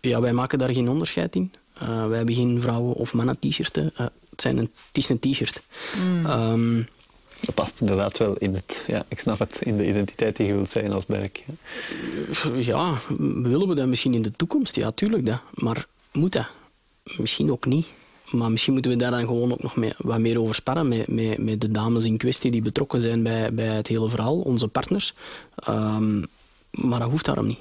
[0.00, 1.52] ja, wij maken daar geen onderscheid in.
[1.74, 3.90] Eh, wij hebben geen vrouwen- of mannen-t-shirten.
[3.96, 5.62] Eh, het, zijn een, het is een t-shirt.
[6.24, 6.82] Ehm,
[7.44, 10.54] Dat past inderdaad wel in het, ja, ik snap het, in de identiteit die je
[10.54, 11.44] wilt zijn als merk.
[11.46, 12.48] hè.
[12.54, 14.76] ja, willen we dat misschien in de toekomst?
[14.76, 15.40] Ja, tuurlijk dat.
[15.54, 16.46] Maar moet dat?
[17.16, 17.86] Misschien ook niet.
[18.30, 21.08] Maar misschien moeten we daar dan gewoon ook nog mee, wat meer over sparren met,
[21.08, 24.68] met, met de dames in kwestie die betrokken zijn bij, bij het hele verhaal, onze
[24.68, 25.14] partners.
[25.54, 26.18] Ehm,
[26.70, 27.58] maar dat hoeft daarom niet.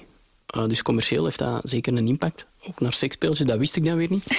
[0.57, 2.45] Uh, dus commercieel heeft dat zeker een impact.
[2.67, 4.25] Ook naar seksspeeltjes, dat wist ik dan weer niet.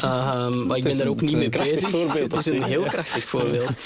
[0.00, 1.90] Ehm, maar ik ben daar ook niet mee bezig.
[2.12, 3.70] Het is een heel krachtig voorbeeld.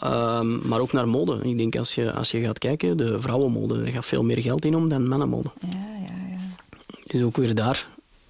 [0.00, 1.40] Ehm, maar ook naar mode.
[1.42, 4.64] Ik denk als je, als je gaat kijken, de vrouwenmode, daar gaat veel meer geld
[4.64, 5.50] in om dan mannenmode.
[5.60, 5.68] Ja,
[6.00, 6.38] ja, ja.
[7.06, 7.86] Dus ook weer daar.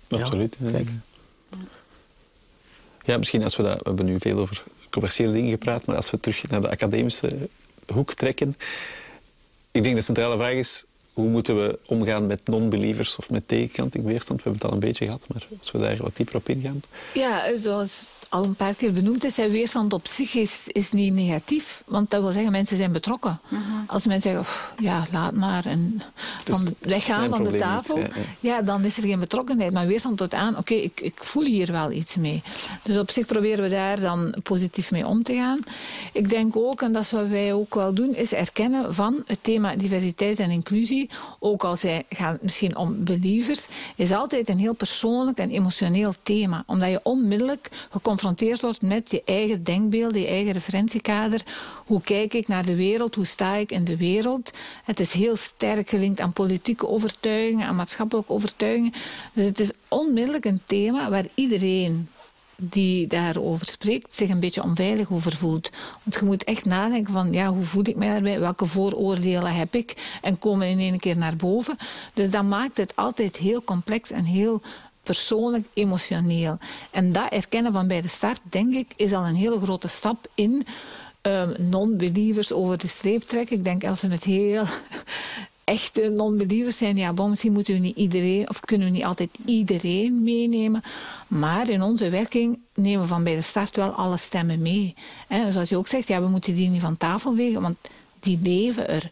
[0.09, 0.57] ja, Absoluut.
[0.71, 0.89] kijk.
[3.05, 3.79] Ja, misschien als we dat...
[3.79, 7.49] We hebben nu veel over commerciële dingen gepraat, maar als we terug naar de academische
[7.93, 8.57] hoek trekken...
[9.71, 10.85] Ik denk de centrale vraag is,
[11.19, 14.43] hoe moeten we omgaan met non-believers of met tegenkanting, weerstand?
[14.43, 16.83] We hebben het al een beetje gehad, maar als we daar wat dieper op ingaan...
[17.15, 21.13] Ja, zoals al een paar keer benoemd is, hè, weerstand op zich is, is niet
[21.13, 21.83] negatief.
[21.87, 23.41] Want dat wil zeggen, mensen zijn betrokken.
[23.87, 26.03] Als mensen zeggen, "Pff, ja, laat maar, en
[26.45, 28.07] van de, weggaan mijn van de tafel, niet,
[28.41, 29.73] ja, ja, dan is er geen betrokkenheid.
[29.73, 32.43] Maar weerstand tot aan, oké, ik, ik voel hier wel iets mee.
[32.83, 35.59] Dus op zich proberen we daar dan positief mee om te gaan.
[36.13, 39.39] Ik denk ook, en dat is wat wij ook wel doen, is erkennen van het
[39.43, 41.08] thema diversiteit en inclusie,
[41.39, 46.65] ook al zij gaan misschien om believers, is altijd een heel persoonlijk en emotioneel thema.
[46.67, 51.43] Omdat je onmiddellijk geconfronteerd wordt met je eigen denkbeelden, je eigen referentiekader.
[51.87, 53.15] Hoe kijk ik naar de wereld?
[53.15, 54.51] Hoe sta ik in de wereld?
[54.85, 58.93] Het is heel sterk gelinkt aan politieke overtuigingen, aan maatschappelijke overtuigingen.
[59.33, 62.09] Dus het is onmiddellijk een thema waar iedereen
[62.63, 65.71] die daarover spreekt, zich een beetje onveilig over voelt.
[66.03, 68.41] Want je moet echt nadenken van, ja, hoe voel ik mij daarbij?
[68.41, 70.19] Welke vooroordelen heb ik?
[70.23, 71.77] En komen in één keer naar boven.
[72.15, 74.61] Dus dat maakt het altijd heel complex en heel
[75.03, 76.59] persoonlijk, emotioneel.
[76.91, 80.27] En dat erkennen van bij de start, denk ik, is al een hele grote stap
[80.35, 80.67] in
[81.23, 83.57] um, non-believers over de streep trekken.
[83.57, 84.65] Ik denk als we met heel
[85.69, 90.23] echte non-believers zijn, ja, misschien moeten we niet iedereen, of kunnen we niet altijd iedereen
[90.23, 90.83] meenemen.
[91.29, 94.95] Maar in onze werking nemen we van bij de start wel alle stemmen mee.
[95.29, 97.77] En zoals je ook zegt, ja, we moeten die niet van tafel wegen, want
[98.21, 99.11] die leven er.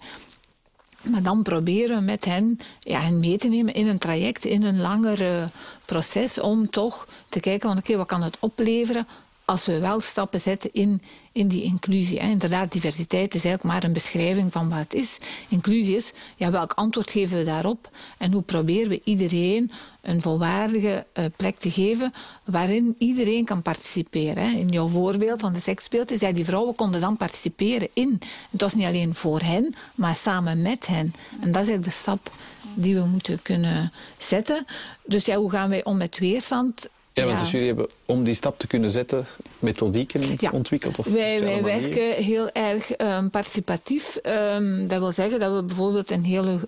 [1.03, 4.63] Maar dan proberen we met hen, ja, hen mee te nemen in een traject, in
[4.63, 5.51] een langer
[5.85, 9.07] proces, om toch te kijken, van, oké, wat kan het opleveren
[9.47, 12.21] als we wel stappen zetten in, in die inclusie.
[12.21, 12.29] Hè.
[12.29, 15.19] Inderdaad, diversiteit is eigenlijk maar een beschrijving van wat het is.
[15.49, 17.91] Inclusie is, ja, welk antwoord geven we daarop?
[18.19, 19.71] En hoe proberen we iedereen
[20.01, 22.13] een volwaardige uh, plek te geven
[22.45, 24.51] waarin iedereen kan participeren.
[24.51, 24.59] Hè.
[24.59, 28.21] In jouw voorbeeld van de seksspeeltjes, ja, die vrouwen konden dan participeren in.
[28.51, 31.13] Het was niet alleen voor hen, maar samen met hen.
[31.41, 32.31] En dat is eigenlijk de stap
[32.75, 34.67] die we moeten kunnen zetten.
[35.05, 36.89] Dus ja, hoe gaan wij om met weerstand?
[37.17, 39.27] Ja, want dus jullie hebben om die stap te kunnen zetten
[39.59, 40.51] methodieken ja.
[40.51, 40.99] ontwikkeld?
[40.99, 44.19] Of wij wij werken heel erg um, participatief.
[44.23, 46.59] Um, dat wil zeggen dat we bijvoorbeeld een hele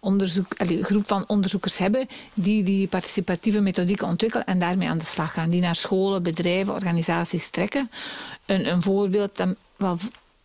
[0.00, 5.04] onderzoek, allee, groep van onderzoekers hebben die die participatieve methodieken ontwikkelen en daarmee aan de
[5.04, 5.50] slag gaan.
[5.50, 7.90] Die naar scholen, bedrijven, organisaties trekken.
[8.46, 9.98] Een, een voorbeeld dat wel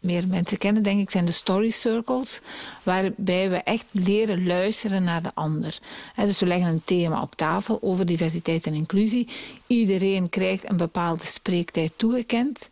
[0.06, 2.40] meer mensen kennen, denk ik, zijn de story circles,
[2.84, 5.80] waarbij we echt leren luisteren naar de ander.
[6.16, 9.28] Dus we leggen een thema op tafel over diversiteit en inclusie.
[9.68, 12.70] Iedereen krijgt een bepaalde spreektijd toegekend.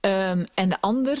[0.00, 1.18] Um, en de ander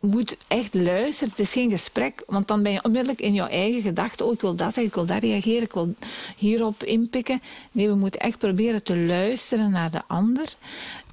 [0.00, 1.30] moet echt luisteren.
[1.30, 4.24] Het is geen gesprek, want dan ben je onmiddellijk in jouw eigen gedachte.
[4.24, 5.94] Oh, ik wil dat zeggen, ik wil daar reageren, ik wil
[6.36, 7.42] hierop inpikken.
[7.72, 10.54] Nee, we moeten echt proberen te luisteren naar de ander.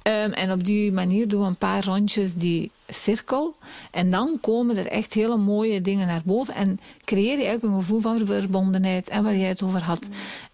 [0.06, 3.56] Um, en op die manier doen we een paar rondjes die cirkel.
[3.90, 6.54] En dan komen er echt hele mooie dingen naar boven.
[6.54, 9.08] En creëer je eigenlijk een gevoel van verbondenheid.
[9.08, 10.08] En waar jij het over had.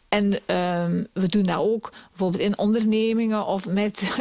[0.09, 4.16] En um, we doen dat ook bijvoorbeeld in ondernemingen of met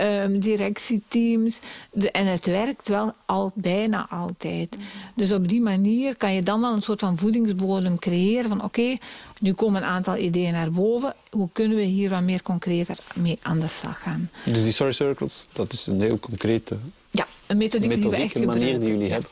[0.00, 1.58] um, directieteams.
[1.92, 4.76] De, en het werkt wel al, bijna altijd.
[5.14, 8.48] Dus op die manier kan je dan al een soort van voedingsbodem creëren.
[8.48, 8.98] Van oké, okay,
[9.40, 11.14] nu komen een aantal ideeën naar boven.
[11.30, 14.30] Hoe kunnen we hier wat meer concreter mee aan de slag gaan?
[14.44, 16.76] Dus die story circles, dat is een heel concrete
[17.10, 17.26] ja.
[17.46, 18.80] een methodiek die we echt een manier gebruiken.
[18.80, 19.30] die jullie hebben.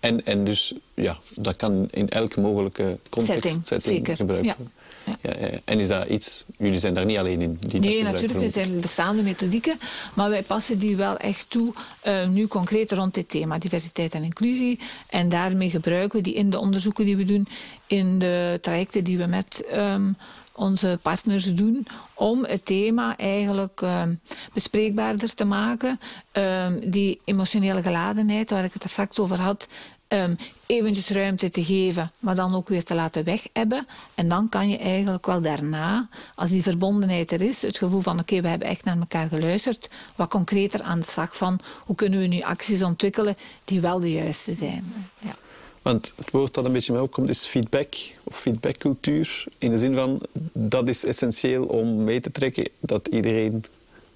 [0.00, 4.24] En, en dus, ja, dat kan in elke mogelijke context, Setting, gebruikt Ja.
[4.26, 4.44] worden.
[4.44, 4.56] Ja.
[5.20, 5.32] Ja.
[5.64, 7.58] En is dat iets, jullie zijn daar niet alleen in?
[7.60, 9.78] Die Nee, natuurlijk, er zijn bestaande methodieken,
[10.14, 14.22] maar wij passen die wel echt toe, eh, nu concreet rond dit thema, diversiteit en
[14.22, 14.78] inclusie.
[15.08, 17.46] En daarmee gebruiken we die in de onderzoeken die we doen,
[17.86, 20.12] in de trajecten die we met ehm,
[20.52, 24.14] onze partners doen, om het thema eigenlijk ehm,
[24.52, 26.00] bespreekbaarder te maken.
[26.32, 29.68] Ehm, die emotionele geladenheid, waar ik het er straks over had,
[30.12, 30.34] ehm
[30.66, 33.86] eventjes ruimte te geven, maar dan ook weer te laten weghebben.
[34.14, 38.18] En dan kan je eigenlijk wel daarna, als die verbondenheid er is, het gevoel van
[38.20, 42.18] oké, we hebben echt naar elkaar geluisterd, wat concreter aan de slag van hoe kunnen
[42.18, 44.94] we nu acties ontwikkelen die wel de juiste zijn.
[45.18, 45.34] Ja.
[45.82, 47.94] Want het woord dat een beetje mij opkomt is feedback
[48.24, 49.44] of feedbackcultuur.
[49.58, 50.20] In de zin van,
[50.52, 53.64] dat is essentieel om mee te trekken dat iedereen,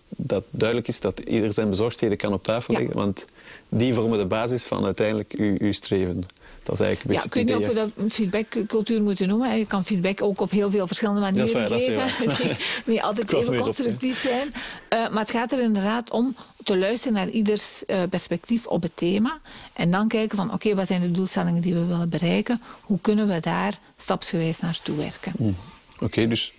[0.09, 2.79] dat duidelijk is dat ieder zijn bezorgdheden kan op tafel Ja.
[2.81, 2.97] leggen.
[2.97, 3.27] Want
[3.69, 6.25] die vormen de basis van uiteindelijk uw, uw streven.
[6.63, 9.29] Dat is eigenlijk een Ja, beetje ik weet niet of we dat een feedbackcultuur moeten
[9.29, 9.59] noemen.
[9.59, 12.57] Je kan feedback ook op heel veel verschillende manieren Dat is waar, dat is geven.
[12.85, 14.53] Die niet altijd even op, constructief zijn.
[14.89, 18.97] Eh, maar het gaat er inderdaad om te luisteren naar ieders eh, perspectief op het
[18.97, 19.41] thema.
[19.73, 22.61] En dan kijken van, oké, wat zijn de doelstellingen die we willen bereiken?
[22.81, 25.33] Hoe kunnen we daar stapsgewijs naartoe werken?
[25.37, 26.05] Hm.
[26.05, 26.53] Oké, dus...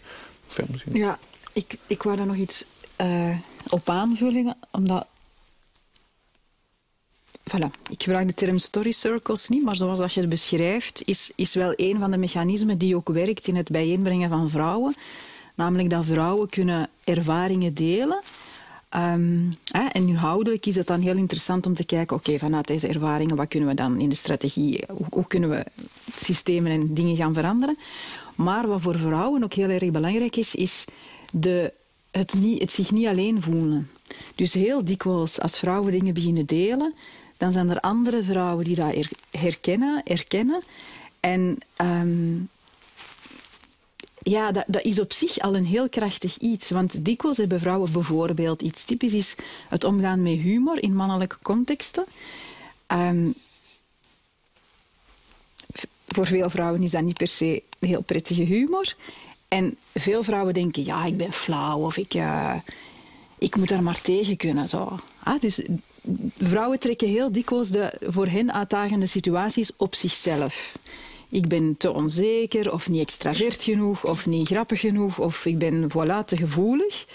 [0.55, 1.17] ja, misschien- Ja,
[1.53, 3.35] ik, ik wou daar nog iets eh,
[3.69, 5.05] op aanvullen, omdat...
[7.47, 11.31] Voilà, ik gebruik de term story circles niet, maar zoals dat je het beschrijft, is,
[11.35, 14.95] is wel een van de mechanismen die ook werkt in het bijeenbrengen van vrouwen.
[15.55, 18.21] Namelijk dat vrouwen kunnen ervaringen delen.
[18.89, 19.39] Ehm,
[19.71, 23.35] hè, en inhoudelijk is het dan heel interessant om te kijken, oké, vanuit deze ervaringen,
[23.35, 25.65] wat kunnen we dan in de strategie, hoe, hoe kunnen we
[26.15, 27.77] systemen en dingen gaan veranderen?
[28.35, 30.85] Maar wat voor vrouwen ook heel erg belangrijk is, is
[31.31, 31.73] de,
[32.11, 33.89] het, niet, het zich niet alleen voelen.
[34.35, 36.93] Dus heel dikwijls, als vrouwen dingen beginnen delen,
[37.37, 40.63] dan zijn er andere vrouwen die dat her- herkennen, erkennen.
[41.19, 42.35] En ehm,
[44.23, 46.69] ja, dat, dat is op zich al een heel krachtig iets.
[46.69, 49.35] Want dikwijls hebben vrouwen bijvoorbeeld iets typisch is
[49.69, 52.05] het omgaan met humor in mannelijke contexten.
[52.87, 53.29] Ehm,
[56.07, 58.95] voor veel vrouwen is dat niet per se heel prettige humor.
[59.47, 62.55] En veel vrouwen denken, ja, ik ben flauw of ik, eh,
[63.37, 64.69] ik moet daar maar tegen kunnen.
[64.69, 64.99] Zo.
[65.23, 65.61] Ah, dus
[66.37, 70.77] vrouwen trekken heel dikwijls de voor hen uitdagende situaties op zichzelf.
[71.29, 75.91] Ik ben te onzeker, of niet extravert genoeg, of niet grappig genoeg, of ik ben
[75.91, 77.05] voilà, te gevoelig.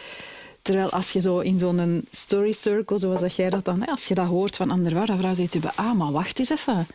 [0.62, 4.14] Terwijl als je zo in zo'n story circle, zoals dat jij dat dan, als je
[4.14, 6.86] dat hoort van vrouwen, dan vrouw zegt, ah, maar wacht eens even.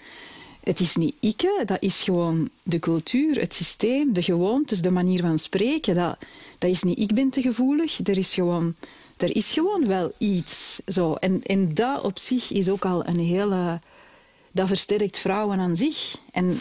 [0.64, 5.22] Het is niet ikke, dat is gewoon de cultuur, het systeem, de gewoontes, de manier
[5.22, 5.95] van spreken.
[5.95, 6.18] Dat,
[6.58, 8.76] dat is niet ik ben te gevoelig, er is gewoon,
[9.18, 10.80] er is gewoon wel iets.
[10.88, 11.13] Zo.
[11.13, 13.80] En, en dat op zich is ook al een hele...
[14.51, 16.15] Dat versterkt vrouwen aan zich.
[16.32, 16.59] En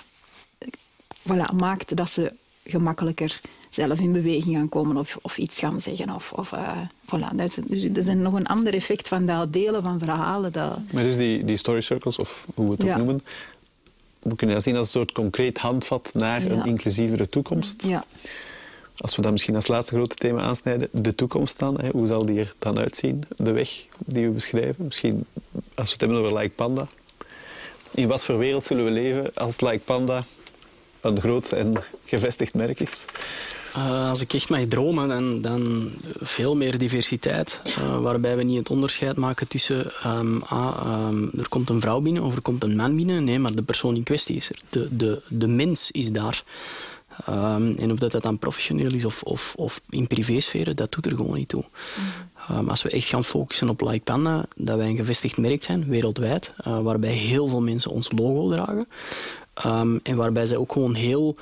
[1.18, 2.32] voilà, maakt dat ze
[2.64, 3.40] gemakkelijker
[3.70, 6.10] zelf in beweging gaan komen of, of iets gaan zeggen.
[6.14, 7.34] Of, of, eh, voilà.
[7.34, 10.52] dat, is, dus dat is een- nog een ander effect van dat delen van verhalen.
[10.52, 13.24] Dat, Maar dus die, die story circles, of hoe we het ook noemen,
[14.22, 16.50] we kunnen dat zien als een soort concreet handvat naar Ja.
[16.50, 17.82] een inclusievere toekomst.
[17.82, 18.04] ja.
[18.96, 21.80] Als we dat misschien als laatste grote thema aansnijden, de toekomst dan.
[21.80, 24.84] Hè, hoe zal die er dan uitzien, de weg die we beschrijven?
[24.84, 26.86] Misschien als we het hebben over Like Panda.
[27.94, 30.24] In wat voor wereld zullen we leven als Like Panda
[31.00, 31.74] een groot en
[32.04, 33.04] gevestigd merk is?
[33.76, 37.60] Eh, als ik echt mag dromen, dan, dan veel meer diversiteit.
[37.64, 42.00] eh, waarbij we niet het onderscheid maken tussen ehm, ah, ehm, er komt een vrouw
[42.00, 43.24] binnen of er komt een man binnen.
[43.24, 44.58] Nee, maar de persoon in kwestie is er.
[44.68, 46.42] De, de, de mens is daar.
[47.24, 51.06] Ehm, en of dat, dat dan professioneel is of, of, of in privésfeer, dat doet
[51.06, 51.64] er gewoon niet toe.
[52.48, 55.88] Ehm, als we echt gaan focussen op Like Panda, dat wij een gevestigd merk zijn,
[55.88, 58.88] wereldwijd, eh, waarbij heel veel mensen ons logo dragen.
[59.54, 61.36] Ehm, en waarbij zij ook gewoon heel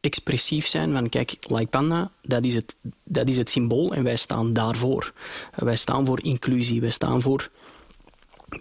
[0.00, 4.16] expressief zijn van kijk, Like Panda, dat is het, dat is het symbool en wij
[4.16, 5.12] staan daarvoor.
[5.52, 7.50] Eh, wij staan voor inclusie, wij staan voor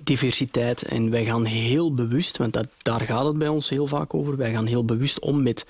[0.03, 4.13] diversiteit en wij gaan heel bewust, want dat, daar gaat het bij ons heel vaak
[4.13, 5.65] over, wij gaan heel bewust om met,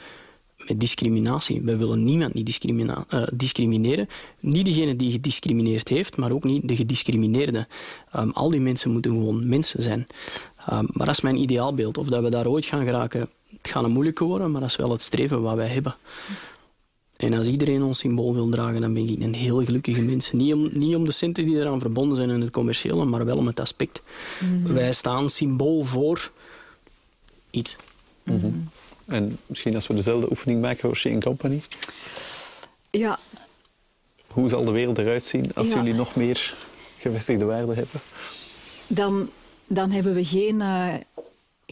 [0.67, 1.61] met discriminatie.
[1.61, 4.07] Wij willen niemand niet discrimina- eh, discrimineren.
[4.39, 7.67] Niet degene die gediscrimineerd heeft, maar ook niet de gediscrimineerde.
[8.11, 10.07] Ehm, al die mensen moeten gewoon mensen zijn.
[10.57, 11.97] Ehm, maar dat is mijn ideaalbeeld.
[11.97, 14.75] Of dat we daar ooit gaan geraken, het gaat een moeilijke worden, maar dat is
[14.75, 15.95] wel het streven wat wij hebben.
[17.17, 20.31] En als iedereen ons symbool wil dragen, dan ben ik een heel gelukkige mens.
[20.31, 23.37] Niet om, niet om de centen die eraan verbonden zijn en het commerciële, maar wel
[23.37, 24.01] om het aspect.
[24.63, 26.31] Wij staan symbool voor
[27.49, 27.75] iets.
[29.11, 31.61] En misschien als we dezelfde oefening maken voor Shane Company.
[32.89, 33.19] ja,
[34.27, 35.75] Hoe zal de wereld eruit zien als Ja.
[35.75, 36.55] jullie nog meer
[36.97, 38.01] gevestigde waarden hebben?
[38.87, 39.29] dan
[39.67, 40.93] dan hebben we geen uh,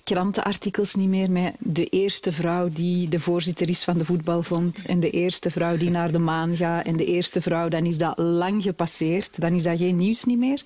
[0.03, 4.99] krantenartikels niet meer met de eerste vrouw die de voorzitter is van de voetbalfonds en
[4.99, 8.17] de eerste vrouw die naar de maan gaat en de eerste vrouw, dan is dat
[8.17, 9.41] lang gepasseerd.
[9.41, 10.63] Dan is dat geen nieuws niet meer.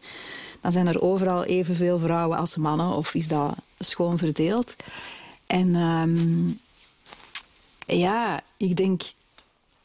[0.61, 4.75] Dan zijn er overal evenveel vrouwen als mannen of is dat schoon verdeeld.
[5.53, 6.59] En um,
[7.87, 9.01] ja, ik denk,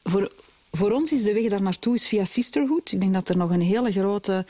[0.02, 0.32] voor,
[0.72, 2.92] voor ons is de weg daar naartoe is via sisterhood.
[2.92, 4.46] Ik denk dat er nog een hele grote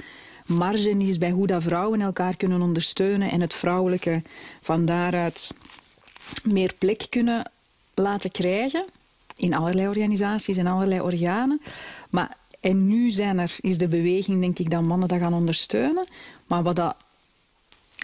[0.47, 4.23] marge is bij hoe dat vrouwen elkaar kunnen ondersteunen en het vrouwelijke
[4.63, 5.51] van daaruit
[6.45, 7.51] meer plek kunnen
[7.95, 8.85] laten krijgen
[9.37, 11.61] in allerlei organisaties en allerlei organen.
[12.11, 16.07] Maar, en nu zijn er, is de beweging, denk ik, dat mannen dat gaan ondersteunen.
[16.47, 16.97] Maar wat dat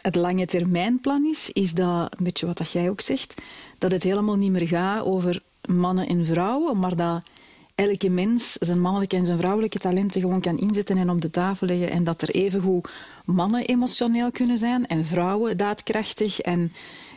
[0.05, 3.35] het lange termijnplan is, is dat, een beetje wat dat jij ook zegt,
[3.79, 7.27] dat het helemaal niet meer gaat over mannen en vrouwen, maar dat
[7.75, 11.67] elke mens zijn mannelijke en zijn vrouwelijke talenten gewoon kan inzetten en op de tafel
[11.67, 11.91] leggen.
[11.91, 12.89] En dat er evengoed
[13.25, 16.41] mannen emotioneel kunnen zijn en vrouwen daadkrachtig.
[16.41, 16.73] En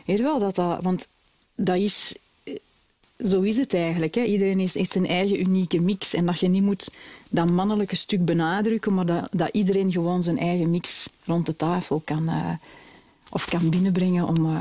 [0.06, 1.08] weet wel dat dat, want
[1.54, 2.14] dat is,
[3.18, 4.14] zo is het eigenlijk.
[4.14, 4.22] Hè.
[4.22, 6.14] Iedereen is, is zijn eigen unieke mix.
[6.14, 6.90] En dat je niet moet
[7.28, 12.02] dat mannelijke stuk benadrukken, maar dat, dat iedereen gewoon zijn eigen mix rond de tafel
[12.04, 12.52] kan, uh,
[13.28, 14.58] of kan binnenbrengen om, uh,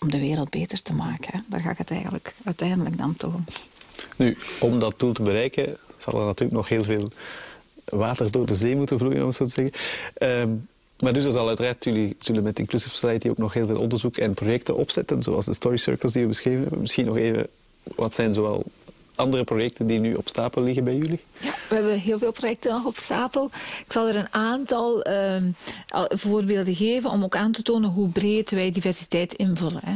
[0.00, 1.30] om de wereld beter te maken.
[1.32, 1.40] Hè.
[1.46, 3.44] Daar gaat het eigenlijk uiteindelijk dan om.
[4.16, 7.08] Nu, om dat doel te bereiken, zal er natuurlijk nog heel veel
[7.84, 9.74] water door de zee moeten vloeien, om zo te zeggen.
[10.14, 10.50] Ehm,
[10.98, 14.34] maar dus zal uiteraard, jullie zullen met Inclusive Society ook nog heel veel onderzoek en
[14.34, 16.80] projecten opzetten, zoals de story circles die we beschreven hebben.
[16.80, 17.46] Misschien nog even,
[17.82, 18.64] wat zijn zowel
[19.18, 21.20] andere projecten die nu op stapel liggen bij jullie?
[21.38, 23.50] Ja, we hebben heel veel projecten nog op stapel.
[23.86, 25.36] Ik zal er een aantal uh,
[26.08, 29.80] voorbeelden geven om ook aan te tonen hoe breed wij diversiteit invullen.
[29.84, 29.94] Hè.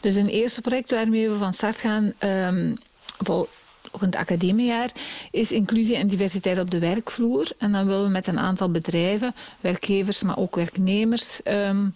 [0.00, 2.78] Dus een eerste project waarmee we van start gaan um,
[3.18, 4.90] volgend academiejaar
[5.30, 7.50] is inclusie en diversiteit op de werkvloer.
[7.58, 11.40] En dan willen we met een aantal bedrijven, werkgevers, maar ook werknemers.
[11.44, 11.94] Um,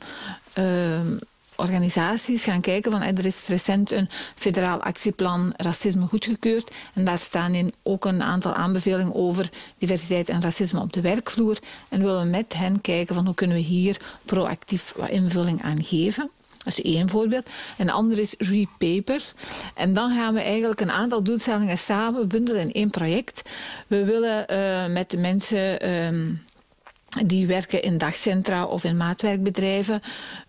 [1.57, 7.55] organisaties gaan kijken van er is recent een federaal actieplan racisme goedgekeurd en daar staan
[7.55, 12.29] in ook een aantal aanbevelingen over diversiteit en racisme op de werkvloer en willen we
[12.29, 16.31] met hen kijken van hoe kunnen we hier proactief wat invulling aan geven.
[16.65, 17.51] Dat is één voorbeeld.
[17.79, 19.33] Een ander is Repaper.
[19.75, 23.43] En dan gaan we eigenlijk een aantal doelstellingen samen bundelen in één project.
[23.87, 25.91] We willen uh, met de mensen...
[25.91, 26.43] Um,
[27.23, 30.03] die werken in dagcentra of in maatwerkbedrijven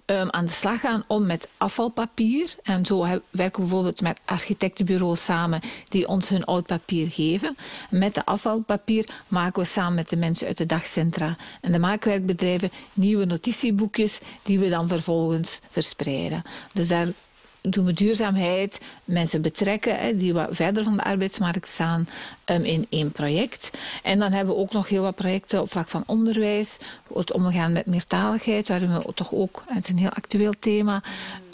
[0.06, 2.56] um, aan de slag gaan om met afvalpapier.
[2.64, 7.56] En zo werken we bijvoorbeeld met architectenbureaus samen die ons hun oud papier geven.
[7.90, 12.72] Met de afvalpapier maken we samen met de mensen uit de dagcentra en de maakwerkbedrijven
[12.94, 16.42] nieuwe notitieboekjes die we dan vervolgens verspreiden.
[16.74, 17.08] Dus daar
[17.70, 22.08] doen we duurzaamheid, mensen betrekken die wat verder van de arbeidsmarkt staan
[22.46, 23.72] um, in één project.
[24.04, 26.78] En dan hebben we ook nog heel wat projecten op vlak van onderwijs,
[27.14, 31.04] het omgaan met meertaligheid, waarin we toch ook, het is een heel actueel thema,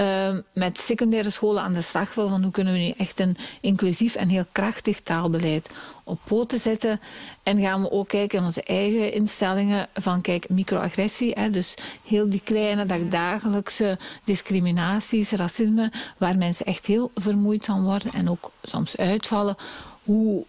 [0.02, 3.38] um, met secundaire scholen aan de slag willen van hoe kunnen we nu echt een
[3.62, 5.70] inclusief en heel krachtig taalbeleid
[6.04, 7.00] op poten zetten.
[7.44, 11.32] En gaan we ook kijken in onze eigen instellingen van kijk, microagressie.
[11.34, 11.74] Hè, dus
[12.08, 18.52] heel die kleine dagelijkse discriminaties, racisme, waar mensen echt heel vermoeid van worden en ook
[18.62, 19.56] soms uitvallen.
[20.04, 20.46] Hoe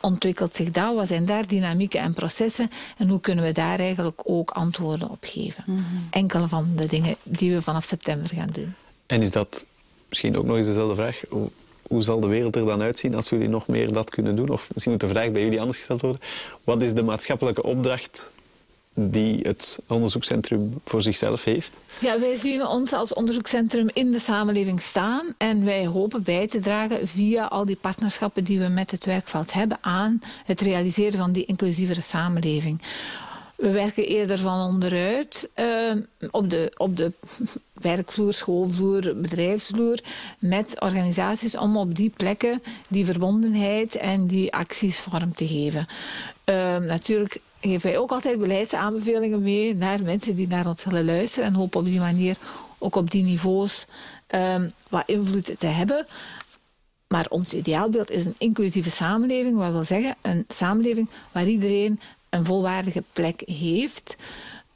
[0.00, 0.94] ontwikkelt zich dat?
[0.94, 2.70] Wat zijn daar dynamieken en processen?
[2.96, 5.64] En hoe kunnen we daar eigenlijk ook antwoorden op geven?
[5.66, 8.74] Mm Enkele van de dingen die we vanaf september gaan doen.
[9.10, 9.64] En is dat
[10.08, 11.22] misschien ook nog eens dezelfde vraag?
[11.82, 14.48] hoe zal de wereld er dan uitzien als jullie nog meer dat kunnen doen?
[14.48, 16.20] Of misschien moet de vraag bij jullie anders gesteld worden.
[16.64, 18.30] Wat is de maatschappelijke opdracht
[18.94, 21.72] die het onderzoekscentrum voor zichzelf heeft?
[22.00, 26.60] Ja, wij zien ons als onderzoekscentrum in de samenleving staan en wij hopen bij te
[26.60, 31.32] dragen via al die partnerschappen die we met het werkveld hebben aan het realiseren van
[31.32, 32.80] die inclusievere samenleving.
[33.60, 35.92] We werken eerder van onderuit uh,
[36.30, 37.12] op, de, op de
[37.72, 40.00] werkvloer, schoolvloer, bedrijfsvloer
[40.38, 45.86] met organisaties om op die plekken die verbondenheid en die acties vorm te geven.
[46.44, 51.48] Uh, natuurlijk geven wij ook altijd beleidsaanbevelingen mee naar mensen die naar ons zullen luisteren
[51.48, 52.36] en hopen op die manier
[52.78, 53.86] ook op die niveaus
[54.34, 54.54] uh,
[54.88, 56.06] wat invloed te hebben.
[57.08, 59.56] Maar ons ideaalbeeld is een inclusieve samenleving.
[59.56, 62.00] Wat wil zeggen, een samenleving waar iedereen
[62.30, 64.16] een volwaardige plek heeft.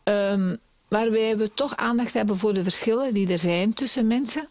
[0.04, 0.56] Um,
[0.88, 4.48] waarbij we toch aandacht hebben voor de verschillen die er zijn tussen mensen.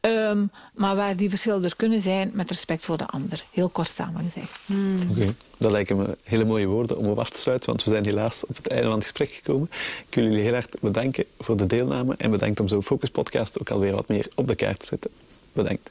[0.00, 3.44] Um, maar waar die verschillen er kunnen zijn met respect voor de ander.
[3.52, 4.58] Heel kort samengezegd.
[4.66, 4.96] Hmm.
[5.10, 8.04] Oké, dat lijken me hele mooie woorden om op af te sluiten, want we zijn
[8.04, 9.68] helaas op het einde van het gesprek gekomen.
[10.08, 13.60] Ik wil jullie heel erg bedanken voor de deelname en bedankt om zo'n Focus Podcast
[13.60, 15.10] ook alweer wat meer op de kaart te zetten.
[15.52, 15.90] Bedankt.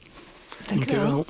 [0.68, 1.26] Dank je wel.